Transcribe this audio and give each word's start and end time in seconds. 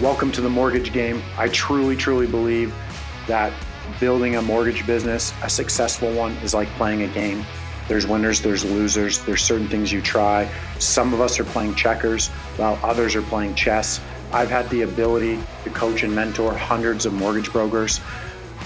Welcome 0.00 0.30
to 0.32 0.40
the 0.40 0.48
mortgage 0.48 0.92
game. 0.92 1.20
I 1.36 1.48
truly, 1.48 1.96
truly 1.96 2.28
believe 2.28 2.72
that 3.26 3.52
building 3.98 4.36
a 4.36 4.42
mortgage 4.42 4.86
business, 4.86 5.34
a 5.42 5.50
successful 5.50 6.12
one, 6.14 6.34
is 6.34 6.54
like 6.54 6.68
playing 6.76 7.02
a 7.02 7.08
game. 7.08 7.44
There's 7.88 8.06
winners, 8.06 8.40
there's 8.40 8.64
losers, 8.64 9.18
there's 9.24 9.42
certain 9.42 9.66
things 9.66 9.90
you 9.90 10.00
try. 10.00 10.48
Some 10.78 11.12
of 11.12 11.20
us 11.20 11.40
are 11.40 11.44
playing 11.44 11.74
checkers, 11.74 12.28
while 12.58 12.78
others 12.84 13.16
are 13.16 13.22
playing 13.22 13.56
chess. 13.56 14.00
I've 14.32 14.48
had 14.48 14.70
the 14.70 14.82
ability 14.82 15.40
to 15.64 15.70
coach 15.70 16.04
and 16.04 16.14
mentor 16.14 16.56
hundreds 16.56 17.04
of 17.04 17.12
mortgage 17.12 17.50
brokers. 17.50 18.00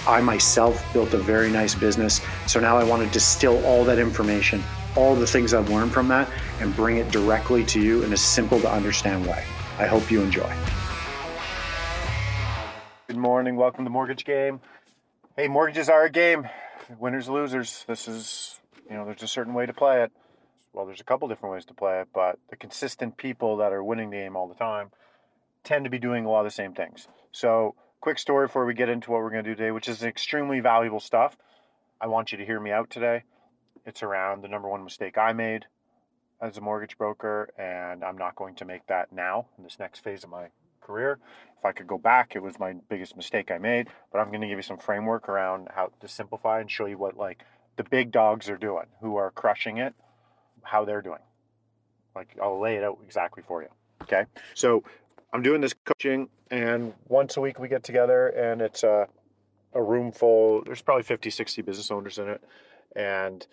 I 0.06 0.20
myself 0.20 0.84
built 0.92 1.14
a 1.14 1.18
very 1.18 1.50
nice 1.50 1.74
business. 1.74 2.20
So 2.46 2.60
now 2.60 2.76
I 2.76 2.84
want 2.84 3.06
to 3.06 3.10
distill 3.10 3.64
all 3.64 3.84
that 3.84 3.98
information, 3.98 4.62
all 4.96 5.14
the 5.14 5.26
things 5.26 5.54
I've 5.54 5.70
learned 5.70 5.92
from 5.92 6.08
that, 6.08 6.28
and 6.60 6.76
bring 6.76 6.98
it 6.98 7.10
directly 7.10 7.64
to 7.64 7.80
you 7.80 8.02
in 8.02 8.12
a 8.12 8.18
simple 8.18 8.60
to 8.60 8.70
understand 8.70 9.24
way. 9.24 9.46
I 9.78 9.86
hope 9.86 10.10
you 10.10 10.20
enjoy. 10.20 10.54
Good 13.12 13.20
morning. 13.20 13.56
Welcome 13.56 13.84
to 13.84 13.90
Mortgage 13.90 14.24
Game. 14.24 14.62
Hey, 15.36 15.46
mortgages 15.46 15.90
are 15.90 16.04
a 16.04 16.10
game. 16.10 16.48
Winners, 16.98 17.28
losers. 17.28 17.84
This 17.86 18.08
is, 18.08 18.58
you 18.88 18.96
know, 18.96 19.04
there's 19.04 19.22
a 19.22 19.28
certain 19.28 19.52
way 19.52 19.66
to 19.66 19.74
play 19.74 20.02
it. 20.02 20.12
Well, 20.72 20.86
there's 20.86 21.02
a 21.02 21.04
couple 21.04 21.28
different 21.28 21.52
ways 21.52 21.66
to 21.66 21.74
play 21.74 22.00
it, 22.00 22.08
but 22.14 22.38
the 22.48 22.56
consistent 22.56 23.18
people 23.18 23.58
that 23.58 23.70
are 23.70 23.84
winning 23.84 24.08
the 24.08 24.16
game 24.16 24.34
all 24.34 24.48
the 24.48 24.54
time 24.54 24.92
tend 25.62 25.84
to 25.84 25.90
be 25.90 25.98
doing 25.98 26.24
a 26.24 26.30
lot 26.30 26.38
of 26.40 26.46
the 26.46 26.52
same 26.52 26.72
things. 26.72 27.06
So, 27.32 27.74
quick 28.00 28.18
story 28.18 28.46
before 28.46 28.64
we 28.64 28.72
get 28.72 28.88
into 28.88 29.10
what 29.10 29.20
we're 29.20 29.30
going 29.30 29.44
to 29.44 29.50
do 29.50 29.56
today, 29.56 29.72
which 29.72 29.90
is 29.90 30.02
extremely 30.02 30.60
valuable 30.60 30.98
stuff. 30.98 31.36
I 32.00 32.06
want 32.06 32.32
you 32.32 32.38
to 32.38 32.46
hear 32.46 32.60
me 32.60 32.70
out 32.70 32.88
today. 32.88 33.24
It's 33.84 34.02
around 34.02 34.42
the 34.42 34.48
number 34.48 34.70
one 34.70 34.84
mistake 34.84 35.18
I 35.18 35.34
made 35.34 35.66
as 36.40 36.56
a 36.56 36.62
mortgage 36.62 36.96
broker, 36.96 37.50
and 37.58 38.04
I'm 38.04 38.16
not 38.16 38.36
going 38.36 38.54
to 38.54 38.64
make 38.64 38.86
that 38.86 39.12
now 39.12 39.48
in 39.58 39.64
this 39.64 39.78
next 39.78 40.02
phase 40.02 40.24
of 40.24 40.30
my 40.30 40.46
career. 40.82 41.18
If 41.58 41.64
I 41.64 41.72
could 41.72 41.86
go 41.86 41.98
back, 41.98 42.34
it 42.34 42.42
was 42.42 42.58
my 42.58 42.74
biggest 42.88 43.16
mistake 43.16 43.50
I 43.50 43.58
made, 43.58 43.88
but 44.10 44.18
I'm 44.18 44.28
going 44.28 44.40
to 44.40 44.48
give 44.48 44.58
you 44.58 44.62
some 44.62 44.78
framework 44.78 45.28
around 45.28 45.68
how 45.74 45.92
to 46.00 46.08
simplify 46.08 46.60
and 46.60 46.70
show 46.70 46.86
you 46.86 46.98
what 46.98 47.16
like 47.16 47.44
the 47.76 47.84
big 47.84 48.10
dogs 48.10 48.48
are 48.50 48.56
doing, 48.56 48.86
who 49.00 49.16
are 49.16 49.30
crushing 49.30 49.78
it, 49.78 49.94
how 50.62 50.84
they're 50.84 51.02
doing. 51.02 51.20
Like 52.14 52.36
I'll 52.42 52.60
lay 52.60 52.76
it 52.76 52.84
out 52.84 52.98
exactly 53.04 53.42
for 53.46 53.62
you. 53.62 53.68
Okay. 54.02 54.24
So 54.54 54.82
I'm 55.32 55.42
doing 55.42 55.60
this 55.60 55.74
coaching, 55.84 56.28
and 56.50 56.92
once 57.08 57.36
a 57.36 57.40
week 57.40 57.58
we 57.58 57.68
get 57.68 57.84
together, 57.84 58.28
and 58.28 58.60
it's 58.60 58.82
a, 58.82 59.08
a 59.72 59.82
room 59.82 60.12
full, 60.12 60.62
there's 60.64 60.82
probably 60.82 61.04
50, 61.04 61.30
60 61.30 61.62
business 61.62 61.90
owners 61.90 62.18
in 62.18 62.28
it. 62.28 62.42
And 62.94 63.46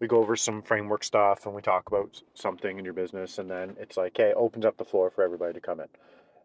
we 0.00 0.08
go 0.08 0.18
over 0.18 0.36
some 0.36 0.62
framework 0.62 1.04
stuff 1.04 1.46
and 1.46 1.54
we 1.54 1.62
talk 1.62 1.86
about 1.86 2.20
something 2.34 2.78
in 2.78 2.84
your 2.84 2.92
business. 2.92 3.38
And 3.38 3.50
then 3.50 3.76
it's 3.78 3.96
like, 3.96 4.16
hey, 4.16 4.32
opens 4.34 4.64
up 4.64 4.76
the 4.76 4.84
floor 4.84 5.10
for 5.10 5.22
everybody 5.22 5.54
to 5.54 5.60
come 5.60 5.80
in. 5.80 5.86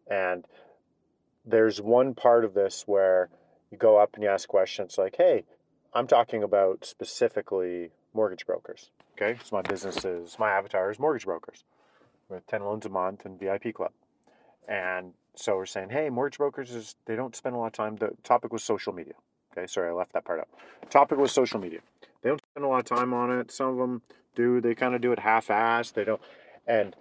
And 0.09 0.45
there's 1.45 1.81
one 1.81 2.13
part 2.13 2.45
of 2.45 2.53
this 2.53 2.83
where 2.85 3.29
you 3.71 3.77
go 3.77 3.97
up 3.97 4.15
and 4.15 4.23
you 4.23 4.29
ask 4.29 4.47
questions 4.47 4.97
like, 4.97 5.15
hey, 5.17 5.45
I'm 5.93 6.07
talking 6.07 6.43
about 6.43 6.85
specifically 6.85 7.91
mortgage 8.13 8.45
brokers. 8.45 8.89
Okay. 9.13 9.39
So 9.43 9.55
my 9.55 9.61
business 9.61 10.05
is, 10.05 10.37
my 10.39 10.51
avatar 10.51 10.91
is 10.91 10.99
mortgage 10.99 11.25
brokers 11.25 11.63
with 12.29 12.45
10 12.47 12.63
loans 12.63 12.85
a 12.85 12.89
month 12.89 13.25
and 13.25 13.39
VIP 13.39 13.73
club. 13.73 13.91
And 14.67 15.13
so 15.35 15.55
we're 15.55 15.65
saying, 15.65 15.89
hey, 15.89 16.09
mortgage 16.09 16.37
brokers 16.37 16.71
is 16.71 16.95
they 17.05 17.15
don't 17.15 17.35
spend 17.35 17.55
a 17.55 17.59
lot 17.59 17.67
of 17.67 17.73
time. 17.73 17.95
The 17.95 18.11
topic 18.23 18.51
was 18.51 18.63
social 18.63 18.93
media. 18.93 19.13
Okay, 19.51 19.67
sorry, 19.67 19.89
I 19.89 19.93
left 19.93 20.13
that 20.13 20.25
part 20.25 20.39
out. 20.39 20.49
Topic 20.89 21.17
was 21.17 21.31
social 21.31 21.59
media. 21.59 21.79
They 22.21 22.29
don't 22.29 22.41
spend 22.51 22.65
a 22.65 22.67
lot 22.67 22.79
of 22.79 22.85
time 22.85 23.13
on 23.13 23.31
it. 23.31 23.51
Some 23.51 23.69
of 23.69 23.77
them 23.77 24.01
do. 24.35 24.61
They 24.61 24.75
kind 24.75 24.93
of 24.93 25.01
do 25.01 25.11
it 25.11 25.19
half-assed. 25.19 25.93
They 25.93 26.03
don't, 26.03 26.21
and 26.67 26.95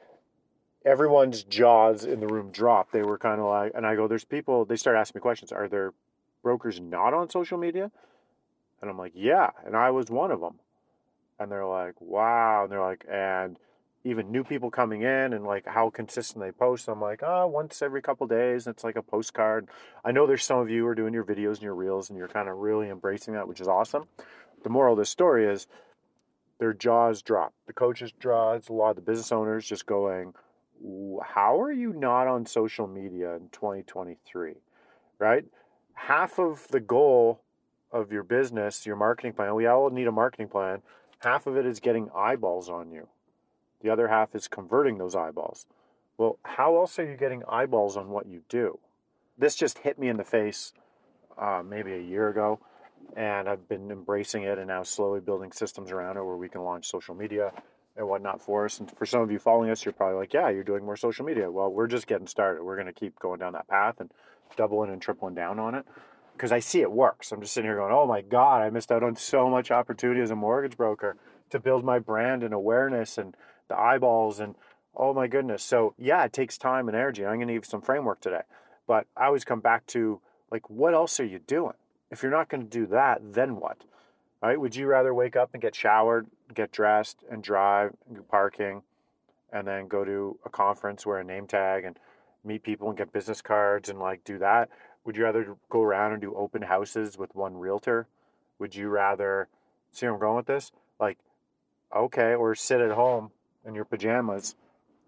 everyone's 0.86 1.42
jaws 1.42 2.04
in 2.04 2.20
the 2.20 2.28
room 2.28 2.50
dropped. 2.52 2.92
They 2.92 3.02
were 3.02 3.18
kind 3.18 3.40
of 3.40 3.46
like, 3.46 3.72
and 3.74 3.84
I 3.84 3.96
go, 3.96 4.06
there's 4.06 4.24
people. 4.24 4.64
They 4.64 4.76
start 4.76 4.96
asking 4.96 5.18
me 5.18 5.22
questions. 5.22 5.50
Are 5.50 5.68
there 5.68 5.92
brokers 6.42 6.80
not 6.80 7.12
on 7.12 7.28
social 7.28 7.58
media? 7.58 7.90
And 8.80 8.88
I'm 8.88 8.96
like, 8.96 9.12
yeah, 9.14 9.50
and 9.66 9.76
I 9.76 9.90
was 9.90 10.08
one 10.10 10.30
of 10.30 10.40
them. 10.40 10.60
And 11.40 11.50
they're 11.50 11.66
like, 11.66 12.00
wow. 12.00 12.62
And 12.62 12.72
they're 12.72 12.80
like, 12.80 13.04
and 13.10 13.58
even 14.04 14.30
new 14.30 14.44
people 14.44 14.70
coming 14.70 15.02
in 15.02 15.32
and 15.32 15.44
like 15.44 15.66
how 15.66 15.90
consistent 15.90 16.42
they 16.44 16.52
post. 16.52 16.88
I'm 16.88 17.00
like, 17.00 17.20
oh, 17.24 17.48
once 17.48 17.82
every 17.82 18.00
couple 18.00 18.28
days. 18.28 18.68
It's 18.68 18.84
like 18.84 18.96
a 18.96 19.02
postcard. 19.02 19.66
I 20.04 20.12
know 20.12 20.26
there's 20.26 20.44
some 20.44 20.60
of 20.60 20.70
you 20.70 20.82
who 20.82 20.86
are 20.86 20.94
doing 20.94 21.12
your 21.12 21.24
videos 21.24 21.54
and 21.54 21.62
your 21.62 21.74
reels 21.74 22.08
and 22.08 22.18
you're 22.18 22.28
kind 22.28 22.48
of 22.48 22.58
really 22.58 22.88
embracing 22.88 23.34
that, 23.34 23.48
which 23.48 23.60
is 23.60 23.66
awesome. 23.66 24.04
The 24.62 24.70
moral 24.70 24.92
of 24.92 24.98
this 24.98 25.10
story 25.10 25.46
is 25.46 25.66
their 26.60 26.72
jaws 26.72 27.22
drop. 27.22 27.52
The 27.66 27.72
coaches' 27.72 28.12
jaws, 28.20 28.68
a 28.68 28.72
lot 28.72 28.90
of 28.90 28.96
the 28.96 29.02
business 29.02 29.32
owners 29.32 29.66
just 29.66 29.84
going, 29.84 30.32
how 31.24 31.60
are 31.60 31.72
you 31.72 31.92
not 31.92 32.26
on 32.26 32.46
social 32.46 32.86
media 32.86 33.34
in 33.36 33.48
2023? 33.50 34.54
Right? 35.18 35.44
Half 35.94 36.38
of 36.38 36.68
the 36.68 36.80
goal 36.80 37.40
of 37.90 38.12
your 38.12 38.22
business, 38.22 38.84
your 38.84 38.96
marketing 38.96 39.32
plan, 39.32 39.54
we 39.54 39.66
all 39.66 39.88
need 39.90 40.06
a 40.06 40.12
marketing 40.12 40.48
plan. 40.48 40.82
Half 41.20 41.46
of 41.46 41.56
it 41.56 41.64
is 41.64 41.80
getting 41.80 42.10
eyeballs 42.14 42.68
on 42.68 42.90
you 42.90 43.08
the 43.86 43.92
other 43.92 44.08
half 44.08 44.34
is 44.34 44.48
converting 44.48 44.98
those 44.98 45.14
eyeballs. 45.14 45.66
Well, 46.18 46.38
how 46.42 46.76
else 46.76 46.98
are 46.98 47.08
you 47.08 47.16
getting 47.16 47.42
eyeballs 47.48 47.96
on 47.96 48.08
what 48.08 48.26
you 48.26 48.42
do? 48.48 48.78
This 49.38 49.54
just 49.54 49.78
hit 49.78 49.98
me 49.98 50.08
in 50.08 50.16
the 50.16 50.24
face 50.24 50.72
uh, 51.38 51.62
maybe 51.64 51.92
a 51.92 52.00
year 52.00 52.28
ago, 52.28 52.58
and 53.16 53.48
I've 53.48 53.68
been 53.68 53.90
embracing 53.90 54.44
it 54.44 54.58
and 54.58 54.68
now 54.68 54.82
slowly 54.82 55.20
building 55.20 55.52
systems 55.52 55.92
around 55.92 56.16
it 56.16 56.24
where 56.24 56.36
we 56.36 56.48
can 56.48 56.62
launch 56.62 56.88
social 56.88 57.14
media 57.14 57.52
and 57.96 58.08
whatnot 58.08 58.42
for 58.42 58.64
us. 58.64 58.78
And 58.78 58.90
for 58.96 59.06
some 59.06 59.20
of 59.20 59.30
you 59.30 59.38
following 59.38 59.70
us, 59.70 59.84
you're 59.84 59.92
probably 59.92 60.16
like, 60.16 60.34
yeah, 60.34 60.48
you're 60.48 60.64
doing 60.64 60.84
more 60.84 60.96
social 60.96 61.24
media. 61.24 61.50
Well, 61.50 61.70
we're 61.70 61.86
just 61.86 62.06
getting 62.06 62.26
started. 62.26 62.62
We're 62.62 62.76
going 62.76 62.86
to 62.86 62.92
keep 62.92 63.18
going 63.18 63.40
down 63.40 63.54
that 63.54 63.68
path 63.68 64.00
and 64.00 64.10
doubling 64.56 64.90
and 64.90 65.00
tripling 65.00 65.34
down 65.34 65.58
on 65.58 65.74
it 65.74 65.84
because 66.32 66.52
I 66.52 66.60
see 66.60 66.80
it 66.82 66.92
works. 66.92 67.32
I'm 67.32 67.40
just 67.40 67.54
sitting 67.54 67.68
here 67.68 67.78
going, 67.78 67.92
oh 67.92 68.06
my 68.06 68.20
God, 68.20 68.62
I 68.62 68.70
missed 68.70 68.92
out 68.92 69.02
on 69.02 69.16
so 69.16 69.48
much 69.48 69.70
opportunity 69.70 70.20
as 70.20 70.30
a 70.30 70.36
mortgage 70.36 70.76
broker 70.76 71.16
to 71.50 71.58
build 71.58 71.84
my 71.84 71.98
brand 71.98 72.42
and 72.42 72.52
awareness 72.52 73.18
and 73.18 73.34
the 73.68 73.78
eyeballs 73.78 74.40
and 74.40 74.54
oh 74.94 75.14
my 75.14 75.26
goodness. 75.26 75.62
So 75.62 75.94
yeah, 75.98 76.24
it 76.24 76.32
takes 76.32 76.58
time 76.58 76.88
and 76.88 76.96
energy. 76.96 77.24
I'm 77.24 77.36
going 77.36 77.48
to 77.48 77.54
give 77.54 77.64
some 77.64 77.82
framework 77.82 78.20
today, 78.20 78.42
but 78.86 79.06
I 79.16 79.26
always 79.26 79.44
come 79.44 79.60
back 79.60 79.86
to 79.88 80.20
like, 80.50 80.68
what 80.68 80.94
else 80.94 81.18
are 81.20 81.24
you 81.24 81.38
doing? 81.38 81.74
If 82.10 82.22
you're 82.22 82.32
not 82.32 82.48
going 82.48 82.62
to 82.62 82.68
do 82.68 82.86
that, 82.86 83.20
then 83.22 83.56
what? 83.56 83.78
Right? 84.42 84.60
Would 84.60 84.76
you 84.76 84.86
rather 84.86 85.12
wake 85.12 85.34
up 85.34 85.50
and 85.54 85.62
get 85.62 85.74
showered, 85.74 86.26
get 86.54 86.72
dressed, 86.72 87.24
and 87.30 87.42
drive, 87.42 87.92
parking, 88.30 88.82
and 89.52 89.66
then 89.66 89.88
go 89.88 90.04
to 90.04 90.38
a 90.44 90.50
conference, 90.50 91.06
wear 91.06 91.18
a 91.18 91.24
name 91.24 91.46
tag, 91.46 91.84
and 91.84 91.98
meet 92.44 92.62
people 92.62 92.88
and 92.88 92.96
get 92.96 93.12
business 93.12 93.42
cards 93.42 93.88
and 93.88 93.98
like 93.98 94.24
do 94.24 94.38
that? 94.38 94.68
Would 95.04 95.16
you 95.16 95.24
rather 95.24 95.56
go 95.68 95.82
around 95.82 96.12
and 96.12 96.20
do 96.20 96.34
open 96.34 96.62
houses 96.62 97.16
with 97.16 97.34
one 97.34 97.56
realtor? 97.56 98.08
Would 98.58 98.74
you 98.74 98.88
rather 98.88 99.48
see 99.92 100.06
where 100.06 100.14
I'm 100.14 100.20
going 100.20 100.36
with 100.36 100.46
this? 100.46 100.72
Like, 100.98 101.18
okay, 101.94 102.34
or 102.34 102.54
sit 102.54 102.80
at 102.80 102.92
home 102.92 103.30
in 103.64 103.74
your 103.74 103.84
pajamas 103.84 104.54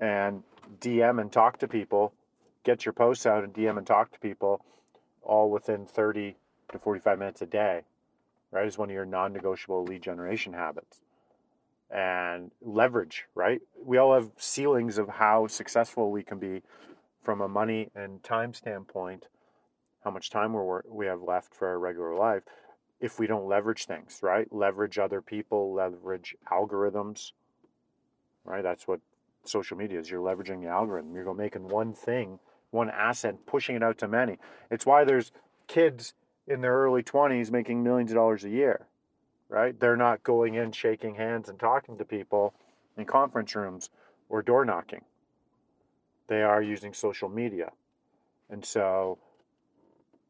and 0.01 0.43
DM 0.81 1.21
and 1.21 1.33
talk 1.33 1.59
to 1.59 1.69
people, 1.69 2.13
get 2.65 2.85
your 2.85 2.93
posts 2.93 3.27
out 3.27 3.45
and 3.45 3.53
DM 3.53 3.79
and 3.79 3.87
talk 3.87 4.13
to 4.13 4.19
people 4.21 4.65
all 5.23 5.51
within 5.51 5.87
30 5.87 6.37
to 6.71 6.79
45 6.79 7.19
minutes 7.19 7.43
a 7.43 7.47
day, 7.47 7.83
right? 8.51 8.67
Is 8.67 8.79
one 8.79 8.91
of 8.91 8.95
your 8.95 9.07
non 9.07 9.33
negotiable 9.33 9.85
lead 9.85 10.03
generation 10.03 10.53
habits. 10.53 11.01
And 11.91 12.51
leverage, 12.61 13.25
right? 13.35 13.61
We 13.83 13.97
all 13.97 14.15
have 14.15 14.31
ceilings 14.37 14.99
of 14.99 15.09
how 15.09 15.47
successful 15.47 16.11
we 16.11 16.23
can 16.23 16.39
be 16.39 16.63
from 17.23 17.41
a 17.41 17.49
money 17.49 17.91
and 17.95 18.23
time 18.23 18.53
standpoint, 18.53 19.27
how 20.05 20.11
much 20.11 20.31
time 20.31 20.53
we're, 20.53 20.83
we 20.87 21.07
have 21.07 21.23
left 21.23 21.55
for 21.55 21.69
our 21.69 21.79
regular 21.79 22.15
life 22.15 22.43
if 23.01 23.19
we 23.19 23.27
don't 23.27 23.47
leverage 23.47 23.87
things, 23.87 24.21
right? 24.23 24.53
Leverage 24.53 24.99
other 24.99 25.21
people, 25.23 25.73
leverage 25.73 26.37
algorithms, 26.51 27.33
right? 28.45 28.63
That's 28.63 28.89
what 28.89 29.01
social 29.45 29.77
media 29.77 30.01
is. 30.01 30.11
You're 30.11 30.23
leveraging 30.23 30.63
the 30.63 30.69
algorithm. 30.69 31.15
You're 31.15 31.33
making 31.35 31.69
one 31.69 31.93
thing, 31.93 32.39
one 32.71 32.91
asset, 32.91 33.47
pushing 33.47 33.77
it 33.77 33.83
out 33.83 33.99
to 33.99 34.09
many. 34.09 34.39
It's 34.71 34.85
why 34.85 35.05
there's 35.05 35.33
kids 35.69 36.15
in 36.47 36.61
their 36.61 36.75
early 36.75 37.03
20s 37.03 37.51
making 37.51 37.83
millions 37.83 38.11
of 38.11 38.17
dollars 38.17 38.45
a 38.45 38.51
year, 38.51 38.87
right? 39.49 39.79
They're 39.79 39.97
not 39.97 40.23
going 40.23 40.55
in, 40.55 40.73
shaking 40.73 41.15
hands, 41.15 41.49
and 41.49 41.59
talking 41.59 41.99
to 41.99 42.05
people 42.05 42.55
in 42.97 43.05
conference 43.05 43.55
rooms 43.55 43.91
or 44.29 44.43
door 44.43 44.65
knocking. 44.65 45.05
They 46.29 46.43
are 46.43 46.63
using 46.63 46.93
social 46.93 47.29
media. 47.29 47.73
And 48.51 48.65
so 48.65 49.19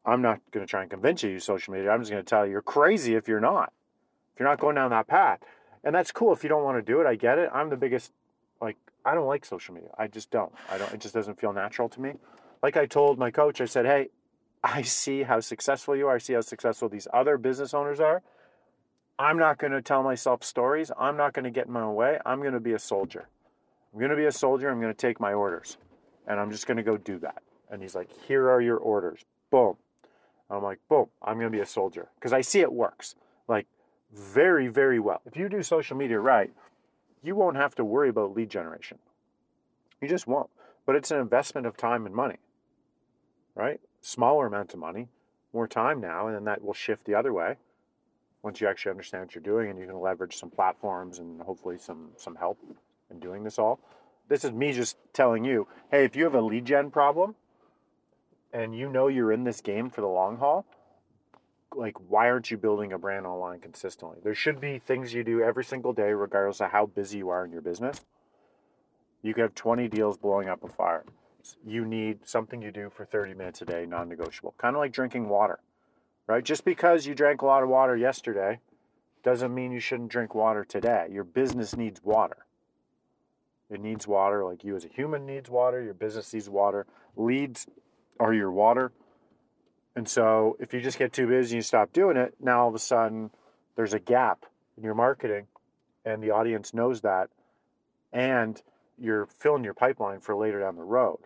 I'm 0.05 0.21
not 0.21 0.39
going 0.51 0.65
to 0.65 0.69
try 0.69 0.81
and 0.81 0.89
convince 0.89 1.23
you 1.23 1.29
to 1.29 1.33
use 1.33 1.43
social 1.43 1.73
media. 1.73 1.91
I'm 1.91 1.99
just 2.01 2.11
going 2.11 2.23
to 2.23 2.29
tell 2.29 2.45
you 2.45 2.53
you're 2.53 2.61
crazy 2.61 3.15
if 3.15 3.27
you're 3.27 3.39
not. 3.39 3.73
If 4.33 4.39
you're 4.39 4.49
not 4.49 4.59
going 4.59 4.75
down 4.75 4.91
that 4.91 5.07
path 5.07 5.39
and 5.83 5.95
that's 5.95 6.11
cool 6.11 6.33
if 6.33 6.43
you 6.43 6.49
don't 6.49 6.63
want 6.63 6.77
to 6.77 6.81
do 6.81 7.01
it. 7.01 7.07
I 7.07 7.15
get 7.15 7.37
it. 7.37 7.49
I'm 7.53 7.69
the 7.69 7.77
biggest 7.77 8.11
like 8.61 8.77
I 9.05 9.15
don't 9.15 9.27
like 9.27 9.45
social 9.45 9.73
media. 9.73 9.89
I 9.97 10.07
just 10.07 10.29
don't. 10.31 10.51
I 10.69 10.77
don't. 10.77 10.93
It 10.93 10.99
just 10.99 11.13
doesn't 11.13 11.39
feel 11.39 11.53
natural 11.53 11.89
to 11.89 12.01
me. 12.01 12.13
Like 12.61 12.75
I 12.75 12.85
told 12.85 13.17
my 13.17 13.31
coach, 13.31 13.61
I 13.61 13.65
said, 13.65 13.85
"Hey, 13.85 14.09
I 14.63 14.81
see 14.81 15.23
how 15.23 15.39
successful 15.39 15.95
you 15.95 16.07
are. 16.07 16.15
I 16.15 16.19
see 16.19 16.33
how 16.33 16.41
successful 16.41 16.89
these 16.89 17.07
other 17.13 17.37
business 17.37 17.73
owners 17.73 17.99
are. 17.99 18.21
I'm 19.19 19.37
not 19.37 19.57
going 19.57 19.73
to 19.73 19.81
tell 19.81 20.01
myself 20.01 20.45
stories. 20.45 20.91
I'm 20.97 21.17
not 21.17 21.33
going 21.33 21.43
to 21.43 21.51
get 21.51 21.67
in 21.67 21.73
my 21.73 21.81
own 21.81 21.95
way. 21.95 22.19
I'm 22.25 22.39
going 22.39 22.53
to 22.53 22.61
be 22.61 22.71
a 22.71 22.79
soldier. 22.79 23.27
I'm 23.91 23.99
going 23.99 24.11
to 24.11 24.15
be 24.15 24.25
a 24.25 24.31
soldier. 24.31 24.69
I'm 24.69 24.79
going 24.79 24.93
to 24.93 24.97
take 24.97 25.19
my 25.19 25.33
orders, 25.33 25.77
and 26.25 26.39
I'm 26.39 26.51
just 26.51 26.65
going 26.65 26.77
to 26.77 26.83
go 26.83 26.95
do 26.95 27.19
that. 27.19 27.43
And 27.69 27.81
he's 27.81 27.95
like, 27.95 28.09
here 28.27 28.49
are 28.49 28.61
your 28.61 28.77
orders. 28.77 29.25
Boom. 29.51 29.75
I'm 30.49 30.63
like, 30.63 30.79
boom, 30.87 31.07
I'm 31.21 31.35
going 31.35 31.51
to 31.51 31.55
be 31.55 31.61
a 31.61 31.65
soldier. 31.65 32.07
Because 32.15 32.31
I 32.31 32.39
see 32.39 32.61
it 32.61 32.71
works. 32.71 33.15
Like, 33.49 33.67
very, 34.13 34.69
very 34.69 34.99
well. 34.99 35.21
If 35.25 35.35
you 35.35 35.49
do 35.49 35.61
social 35.63 35.97
media 35.97 36.19
right, 36.19 36.51
you 37.21 37.35
won't 37.35 37.57
have 37.57 37.75
to 37.75 37.83
worry 37.83 38.09
about 38.09 38.33
lead 38.33 38.49
generation. 38.49 38.99
You 40.01 40.07
just 40.07 40.27
won't. 40.27 40.49
But 40.85 40.95
it's 40.95 41.11
an 41.11 41.19
investment 41.19 41.67
of 41.67 41.75
time 41.75 42.05
and 42.05 42.15
money, 42.15 42.37
right? 43.53 43.81
Smaller 43.99 44.47
amounts 44.47 44.73
of 44.73 44.79
money, 44.79 45.09
more 45.53 45.67
time 45.67 45.99
now, 45.99 46.27
and 46.27 46.35
then 46.35 46.45
that 46.45 46.63
will 46.63 46.73
shift 46.73 47.05
the 47.05 47.15
other 47.15 47.33
way 47.33 47.57
once 48.41 48.61
you 48.61 48.67
actually 48.67 48.91
understand 48.91 49.25
what 49.25 49.35
you're 49.35 49.41
doing 49.41 49.69
and 49.69 49.79
you 49.79 49.85
can 49.85 49.99
leverage 49.99 50.37
some 50.37 50.49
platforms 50.49 51.19
and 51.19 51.41
hopefully 51.41 51.77
some 51.77 52.09
some 52.17 52.35
help 52.35 52.57
in 53.09 53.19
doing 53.19 53.43
this 53.43 53.59
all. 53.59 53.79
This 54.27 54.43
is 54.43 54.51
me 54.51 54.71
just 54.71 54.97
telling 55.11 55.43
you, 55.43 55.67
hey, 55.91 56.05
if 56.05 56.15
you 56.15 56.23
have 56.23 56.35
a 56.35 56.41
lead 56.41 56.65
gen 56.65 56.91
problem 56.91 57.35
and 58.53 58.77
you 58.77 58.89
know 58.89 59.07
you're 59.07 59.31
in 59.31 59.43
this 59.43 59.61
game 59.61 59.89
for 59.89 60.01
the 60.01 60.07
long 60.07 60.37
haul, 60.37 60.65
like 61.75 61.97
why 62.07 62.29
aren't 62.29 62.49
you 62.51 62.57
building 62.57 62.93
a 62.93 62.97
brand 62.97 63.25
online 63.25 63.59
consistently? 63.59 64.19
There 64.23 64.35
should 64.35 64.61
be 64.61 64.79
things 64.79 65.13
you 65.13 65.23
do 65.23 65.41
every 65.41 65.63
single 65.63 65.93
day 65.93 66.13
regardless 66.13 66.61
of 66.61 66.71
how 66.71 66.85
busy 66.85 67.19
you 67.19 67.29
are 67.29 67.43
in 67.43 67.51
your 67.51 67.61
business. 67.61 68.05
You 69.21 69.33
could 69.33 69.41
have 69.41 69.55
20 69.55 69.87
deals 69.89 70.17
blowing 70.17 70.47
up 70.47 70.63
a 70.63 70.69
fire. 70.69 71.03
You 71.65 71.85
need 71.85 72.19
something 72.25 72.61
you 72.61 72.71
do 72.71 72.89
for 72.89 73.05
30 73.05 73.33
minutes 73.33 73.61
a 73.61 73.65
day, 73.65 73.85
non-negotiable. 73.85 74.55
Kind 74.57 74.75
of 74.75 74.79
like 74.79 74.93
drinking 74.93 75.27
water 75.27 75.59
right? 76.29 76.45
Just 76.45 76.63
because 76.63 77.07
you 77.07 77.15
drank 77.15 77.41
a 77.41 77.45
lot 77.47 77.63
of 77.63 77.69
water 77.69 77.97
yesterday 77.97 78.59
doesn't 79.23 79.53
mean 79.53 79.71
you 79.71 79.79
shouldn't 79.79 80.11
drink 80.11 80.35
water 80.35 80.63
today. 80.63 81.07
Your 81.11 81.23
business 81.23 81.75
needs 81.75 82.03
water. 82.03 82.45
It 83.71 83.81
needs 83.81 84.07
water 84.07 84.45
like 84.45 84.63
you 84.63 84.75
as 84.75 84.85
a 84.85 84.89
human 84.89 85.25
needs 85.25 85.49
water, 85.49 85.81
your 85.81 85.95
business 85.95 86.31
needs 86.31 86.47
water. 86.47 86.85
Leads 87.17 87.65
are 88.19 88.31
your 88.31 88.51
water. 88.51 88.91
And 89.95 90.07
so 90.07 90.55
if 90.59 90.71
you 90.71 90.81
just 90.81 90.99
get 90.99 91.11
too 91.11 91.25
busy 91.25 91.55
and 91.55 91.57
you 91.57 91.61
stop 91.63 91.91
doing 91.91 92.15
it, 92.15 92.35
now 92.39 92.61
all 92.61 92.69
of 92.69 92.75
a 92.75 92.79
sudden 92.79 93.31
there's 93.75 93.95
a 93.95 93.99
gap 93.99 94.45
in 94.77 94.83
your 94.83 94.95
marketing 94.95 95.47
and 96.05 96.21
the 96.21 96.29
audience 96.29 96.75
knows 96.75 97.01
that 97.01 97.29
and 98.13 98.61
you're 98.99 99.25
filling 99.25 99.63
your 99.63 99.73
pipeline 99.73 100.19
for 100.19 100.35
later 100.35 100.59
down 100.59 100.75
the 100.75 100.83
road. 100.83 101.21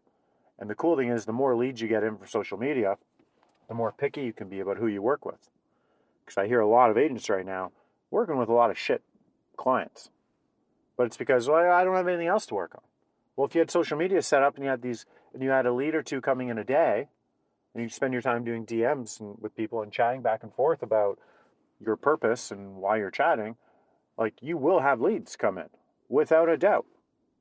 And 0.57 0.69
the 0.69 0.75
cool 0.75 0.95
thing 0.95 1.09
is 1.09 1.25
the 1.25 1.33
more 1.33 1.57
leads 1.57 1.81
you 1.81 1.89
get 1.89 2.03
in 2.03 2.17
for 2.17 2.25
social 2.25 2.57
media, 2.57 2.97
the 3.73 3.77
more 3.77 3.91
picky 3.91 4.21
you 4.21 4.33
can 4.33 4.49
be 4.49 4.59
about 4.59 4.77
who 4.77 4.85
you 4.85 5.01
work 5.01 5.25
with. 5.25 5.49
Because 6.23 6.37
I 6.37 6.47
hear 6.47 6.59
a 6.59 6.67
lot 6.67 6.91
of 6.91 6.97
agents 6.97 7.27
right 7.27 7.45
now 7.45 7.71
working 8.11 8.37
with 8.37 8.47
a 8.47 8.53
lot 8.53 8.69
of 8.69 8.77
shit 8.77 9.01
clients. 9.57 10.11
But 10.95 11.07
it's 11.07 11.17
because 11.17 11.47
well, 11.47 11.71
I 11.71 11.83
don't 11.83 11.95
have 11.95 12.07
anything 12.07 12.27
else 12.27 12.45
to 12.47 12.53
work 12.53 12.75
on. 12.75 12.83
Well, 13.35 13.47
if 13.47 13.55
you 13.55 13.59
had 13.59 13.71
social 13.71 13.97
media 13.97 14.21
set 14.21 14.43
up 14.43 14.55
and 14.55 14.63
you 14.63 14.69
had 14.69 14.83
these, 14.83 15.07
and 15.33 15.41
you 15.41 15.49
had 15.49 15.65
a 15.65 15.73
lead 15.73 15.95
or 15.95 16.03
two 16.03 16.21
coming 16.21 16.49
in 16.49 16.59
a 16.59 16.63
day, 16.63 17.07
and 17.73 17.81
you 17.81 17.89
spend 17.89 18.13
your 18.13 18.21
time 18.21 18.43
doing 18.43 18.63
DMs 18.63 19.19
and, 19.19 19.37
with 19.41 19.55
people 19.55 19.81
and 19.81 19.91
chatting 19.91 20.21
back 20.21 20.43
and 20.43 20.53
forth 20.53 20.83
about 20.83 21.17
your 21.83 21.95
purpose 21.95 22.51
and 22.51 22.75
why 22.75 22.97
you're 22.97 23.09
chatting, 23.09 23.55
like 24.19 24.35
you 24.39 24.55
will 24.55 24.81
have 24.81 25.01
leads 25.01 25.35
come 25.35 25.57
in 25.57 25.69
without 26.09 26.47
a 26.47 26.57
doubt, 26.57 26.85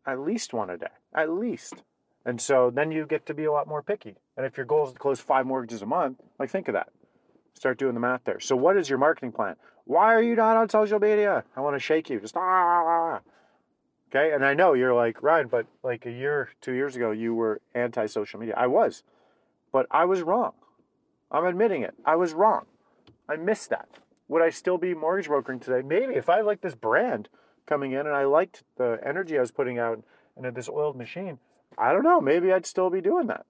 at 0.06 0.19
least 0.19 0.55
one 0.55 0.70
a 0.70 0.79
day, 0.79 0.87
at 1.14 1.29
least. 1.29 1.82
And 2.25 2.40
so 2.40 2.70
then 2.75 2.90
you 2.90 3.05
get 3.05 3.26
to 3.26 3.34
be 3.34 3.44
a 3.44 3.52
lot 3.52 3.69
more 3.69 3.82
picky. 3.82 4.17
And 4.37 4.46
if 4.46 4.56
your 4.56 4.67
goal 4.67 4.87
is 4.87 4.93
to 4.93 4.99
close 4.99 5.20
five 5.20 5.46
mortgages 5.46 5.82
a 5.82 5.87
month, 5.87 6.20
like 6.38 6.50
think 6.50 6.69
of 6.69 6.75
that. 6.75 6.88
Start 7.55 7.79
doing 7.79 7.94
the 7.94 8.00
math 8.00 8.25
there. 8.25 8.40
So 8.40 8.56
what 8.56 8.76
is 8.76 8.88
your 8.88 8.99
marketing 8.99 9.32
plan? 9.32 9.56
Why 9.84 10.14
are 10.14 10.23
you 10.23 10.34
not 10.34 10.56
on 10.56 10.69
social 10.69 10.99
media? 10.99 11.44
I 11.56 11.61
want 11.61 11.76
to 11.76 11.81
shake 11.81 12.08
you. 12.11 12.20
Just 12.20 12.37
ah. 12.37 13.20
Okay. 14.14 14.32
And 14.34 14.44
I 14.44 14.52
know 14.52 14.75
you're 14.75 14.94
like, 14.94 15.23
Ryan, 15.23 15.49
but 15.49 15.64
like 15.82 16.05
a 16.05 16.11
year, 16.11 16.50
two 16.61 16.73
years 16.73 16.96
ago, 16.96 17.12
you 17.12 17.34
were 17.34 17.62
anti 17.75 18.05
social 18.05 18.38
media. 18.38 18.55
I 18.58 18.67
was, 18.67 19.05
but 19.73 19.87
I 19.90 20.05
was 20.05 20.20
wrong. 20.20 20.52
I'm 21.31 21.46
admitting 21.46 21.82
it. 21.82 21.94
I 22.05 22.17
was 22.17 22.34
wrong. 22.34 22.67
I 23.26 23.37
missed 23.37 23.70
that. 23.70 23.88
Would 24.29 24.43
I 24.43 24.50
still 24.50 24.76
be 24.76 24.93
mortgage 24.93 25.29
brokering 25.29 25.61
today? 25.61 25.81
Maybe 25.81 26.14
if 26.14 26.29
I 26.29 26.43
liked 26.43 26.61
this 26.61 26.75
brand 26.75 27.31
coming 27.64 27.93
in 27.93 28.00
and 28.00 28.14
I 28.14 28.25
liked 28.25 28.64
the 28.76 29.00
energy 29.02 29.38
I 29.38 29.40
was 29.40 29.50
putting 29.50 29.79
out 29.79 30.02
into 30.37 30.50
this 30.50 30.69
oiled 30.69 30.96
machine, 30.96 31.38
I 31.79 31.93
don't 31.93 32.02
know. 32.02 32.20
Maybe 32.20 32.52
I'd 32.52 32.67
still 32.67 32.90
be 32.90 33.00
doing 33.00 33.29
that. 33.29 33.46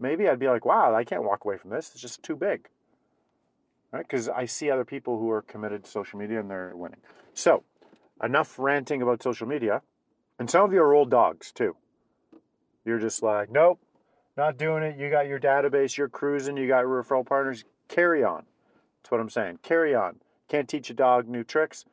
Maybe 0.00 0.28
I'd 0.28 0.38
be 0.38 0.48
like, 0.48 0.64
wow, 0.64 0.94
I 0.94 1.04
can't 1.04 1.24
walk 1.24 1.44
away 1.44 1.58
from 1.58 1.70
this. 1.70 1.90
It's 1.92 2.00
just 2.00 2.22
too 2.22 2.36
big. 2.36 2.68
Right? 3.92 4.06
Because 4.06 4.28
I 4.28 4.46
see 4.46 4.70
other 4.70 4.84
people 4.84 5.18
who 5.18 5.30
are 5.30 5.42
committed 5.42 5.84
to 5.84 5.90
social 5.90 6.18
media 6.18 6.40
and 6.40 6.50
they're 6.50 6.72
winning. 6.74 7.00
So, 7.34 7.64
enough 8.22 8.58
ranting 8.58 9.02
about 9.02 9.22
social 9.22 9.46
media. 9.46 9.82
And 10.38 10.50
some 10.50 10.64
of 10.64 10.72
you 10.72 10.80
are 10.80 10.94
old 10.94 11.10
dogs 11.10 11.52
too. 11.52 11.76
You're 12.84 12.98
just 12.98 13.22
like, 13.22 13.50
nope, 13.50 13.80
not 14.36 14.56
doing 14.56 14.82
it. 14.82 14.98
You 14.98 15.10
got 15.10 15.26
your 15.26 15.38
database, 15.38 15.96
you're 15.96 16.08
cruising, 16.08 16.56
you 16.56 16.66
got 16.66 16.84
referral 16.84 17.26
partners. 17.26 17.64
Carry 17.88 18.24
on. 18.24 18.44
That's 19.02 19.10
what 19.10 19.20
I'm 19.20 19.28
saying. 19.28 19.58
Carry 19.62 19.94
on. 19.94 20.16
Can't 20.48 20.68
teach 20.68 20.88
a 20.90 20.94
dog 20.94 21.28
new 21.28 21.44
tricks, 21.44 21.84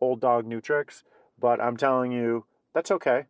old 0.00 0.20
dog 0.20 0.46
new 0.46 0.60
tricks. 0.60 1.02
But 1.38 1.60
I'm 1.60 1.76
telling 1.76 2.12
you, 2.12 2.44
that's 2.72 2.90
okay 2.90 3.24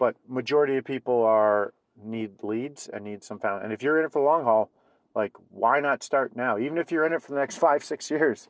but 0.00 0.16
majority 0.26 0.78
of 0.78 0.84
people 0.84 1.22
are 1.22 1.74
need 2.04 2.42
leads 2.42 2.88
and 2.88 3.04
need 3.04 3.22
some 3.22 3.38
found. 3.38 3.64
And 3.64 3.72
if 3.72 3.82
you're 3.82 3.98
in 3.98 4.04
it 4.04 4.12
for 4.12 4.20
the 4.20 4.26
long 4.26 4.44
haul, 4.44 4.70
like 5.14 5.32
why 5.50 5.80
not 5.80 6.02
start 6.02 6.36
now? 6.36 6.58
Even 6.58 6.78
if 6.78 6.90
you're 6.90 7.06
in 7.06 7.12
it 7.12 7.22
for 7.22 7.32
the 7.32 7.38
next 7.38 7.58
five, 7.58 7.84
six 7.84 8.10
years, 8.10 8.48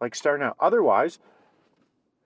like 0.00 0.14
start 0.14 0.40
now. 0.40 0.54
Otherwise, 0.60 1.18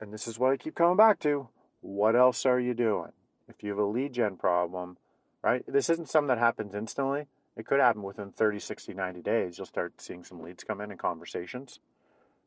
and 0.01 0.13
this 0.13 0.27
is 0.27 0.39
what 0.39 0.53
I 0.53 0.57
keep 0.57 0.75
coming 0.75 0.97
back 0.97 1.19
to, 1.21 1.49
what 1.81 2.17
else 2.17 2.45
are 2.47 2.61
you 2.61 2.75
doing? 2.75 3.13
If 3.49 3.63
you 3.63 3.71
have 3.71 3.79
a 3.79 3.85
lead 3.85 4.13
gen 4.13 4.37
problem, 4.37 4.99
right? 5.43 5.65
This 5.67 5.89
isn't 5.91 6.09
something 6.09 6.29
that 6.29 6.39
happens 6.39 6.75
instantly. 6.75 7.27
It 7.57 7.67
could 7.67 7.81
happen 7.81 8.03
within 8.03 8.31
30, 8.31 8.59
60, 8.61 8.95
90 8.95 9.23
days. 9.23 9.59
You'll 9.59 9.67
start 9.67 10.01
seeing 10.01 10.23
some 10.23 10.41
leads 10.41 10.65
come 10.65 10.81
in 10.81 10.91
and 10.91 11.01
conversations, 11.01 11.81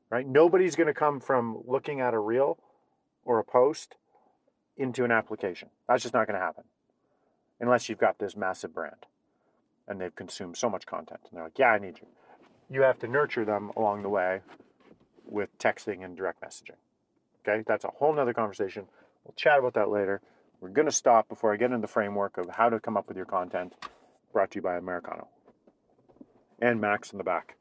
right? 0.10 0.28
Nobody's 0.28 0.75
going 0.75 0.88
to 0.88 0.94
come 0.94 1.19
from 1.19 1.63
looking 1.66 2.00
at 2.00 2.13
a 2.13 2.19
reel 2.19 2.57
or 3.25 3.39
a 3.39 3.44
post 3.44 3.95
into 4.78 5.04
an 5.04 5.12
application. 5.12 5.69
That's 5.88 6.04
just 6.04 6.13
not 6.13 6.28
going 6.28 6.39
to 6.39 6.45
happen 6.45 6.63
unless 7.62 7.88
you've 7.88 8.00
got 8.00 8.18
this 8.19 8.36
massive 8.36 8.74
brand 8.74 9.06
and 9.88 10.02
they've 10.02 10.16
consumed 10.16 10.58
so 10.58 10.69
much 10.69 10.86
content. 10.86 11.22
And 11.30 11.38
they're 11.38 11.46
like, 11.46 11.60
yeah, 11.60 11.69
I 11.69 11.80
need 11.80 12.00
you. 12.00 12.08
You 12.69 12.81
have 12.81 13.00
to 13.00 13.08
nurture 13.08 13.46
them 13.46 13.72
along 13.78 14.02
the 14.02 14.10
way 14.10 14.42
with 15.25 15.58
texting 15.60 16.04
and 16.04 16.18
direct 16.18 16.42
messaging. 16.42 16.78
Okay, 17.48 17.63
that's 17.66 17.86
a 17.86 17.90
whole 17.90 18.13
nother 18.13 18.34
conversation. 18.34 18.86
We'll 19.24 19.34
chat 19.36 19.60
about 19.60 19.74
that 19.75 19.90
later. 19.90 20.22
We're 20.60 20.69
going 20.69 20.88
to 20.88 20.92
stop 20.92 21.28
before 21.28 21.54
I 21.54 21.57
get 21.57 21.66
into 21.66 21.80
the 21.80 21.88
framework 21.88 22.38
of 22.38 22.50
how 22.50 22.69
to 22.69 22.80
come 22.80 22.97
up 22.97 23.07
with 23.07 23.18
your 23.18 23.26
content 23.26 23.74
brought 24.31 24.52
to 24.52 24.57
you 24.57 24.62
by 24.62 24.78
Americano. 24.78 25.28
And 26.59 26.80
Max 26.80 27.12
in 27.12 27.18
the 27.18 27.24
back, 27.24 27.57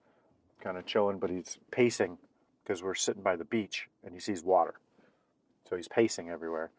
kind 0.62 0.76
of 0.76 0.86
chilling, 0.86 1.18
but 1.18 1.30
he's 1.30 1.58
pacing 1.70 2.18
because 2.62 2.82
we're 2.82 2.94
sitting 2.94 3.22
by 3.22 3.36
the 3.36 3.44
beach 3.44 3.88
and 4.04 4.14
he 4.14 4.20
sees 4.20 4.44
water. 4.44 4.74
So 5.68 5.76
he's 5.76 5.88
pacing 5.88 6.28
everywhere 6.28 6.70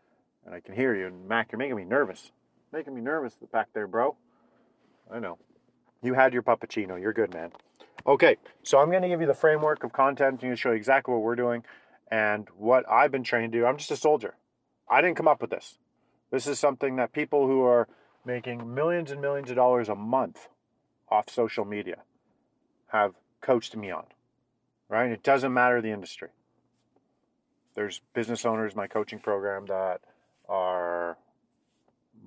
and 0.46 0.54
I 0.54 0.60
can 0.60 0.76
hear 0.76 0.96
you. 0.96 1.08
And 1.08 1.28
Max, 1.28 1.52
you're 1.52 1.60
making 1.60 1.76
me 1.76 1.84
nervous. 1.84 2.32
Making 2.74 2.96
me 2.96 3.02
nervous 3.02 3.36
back 3.52 3.68
there, 3.74 3.88
bro. 3.88 4.16
I 5.12 5.20
know. 5.20 5.38
You 6.02 6.14
had 6.14 6.34
your 6.34 6.42
puppuccino. 6.42 7.00
You're 7.00 7.14
good, 7.14 7.34
man. 7.34 7.52
Okay, 8.08 8.38
so 8.64 8.80
I'm 8.80 8.90
going 8.90 9.04
to 9.04 9.10
give 9.10 9.22
you 9.22 9.28
the 9.28 9.34
framework 9.34 9.84
of 9.84 9.92
content. 9.94 10.36
I'm 10.36 10.38
going 10.38 10.54
to 10.54 10.58
show 10.58 10.72
you 10.72 10.78
exactly 10.78 11.14
what 11.14 11.22
we're 11.22 11.36
doing 11.36 11.64
and 12.10 12.48
what 12.58 12.90
I've 12.90 13.12
been 13.12 13.24
trained 13.24 13.52
to 13.52 13.60
do. 13.60 13.66
I'm 13.66 13.78
just 13.78 13.92
a 13.92 13.98
soldier. 13.98 14.36
I 14.90 15.02
didn't 15.02 15.18
come 15.18 15.28
up 15.28 15.42
with 15.42 15.52
this. 15.52 15.78
This 16.32 16.48
is 16.48 16.60
something 16.60 16.96
that 16.96 17.14
people 17.14 17.46
who 17.46 17.62
are 17.64 17.88
making 18.26 18.74
millions 18.74 19.12
and 19.12 19.22
millions 19.22 19.50
of 19.50 19.58
dollars 19.58 19.90
a 19.90 19.96
month 19.96 20.48
off 21.10 21.30
social 21.30 21.66
media 21.66 21.98
have 22.88 23.14
coached 23.42 23.76
me 23.76 23.92
on. 23.92 24.06
Right? 24.90 25.12
It 25.12 25.24
doesn't 25.24 25.54
matter 25.54 25.82
the 25.82 25.92
industry. 25.92 26.30
There's 27.76 28.02
business 28.14 28.46
owners, 28.46 28.76
my 28.76 28.88
coaching 28.88 29.20
program 29.20 29.66
that 29.68 30.02
are 30.50 31.18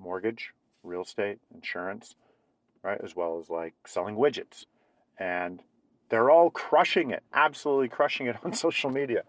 mortgage, 0.05 0.53
real 0.83 1.01
estate, 1.01 1.39
insurance, 1.53 2.15
right? 2.83 2.99
As 3.03 3.15
well 3.15 3.39
as 3.41 3.49
like 3.49 3.73
selling 3.85 4.15
widgets. 4.15 4.65
And 5.17 5.61
they're 6.09 6.29
all 6.29 6.49
crushing 6.49 7.11
it, 7.11 7.23
absolutely 7.33 7.89
crushing 7.89 8.27
it 8.27 8.37
on 8.43 8.53
social 8.53 8.89
media. 8.89 9.23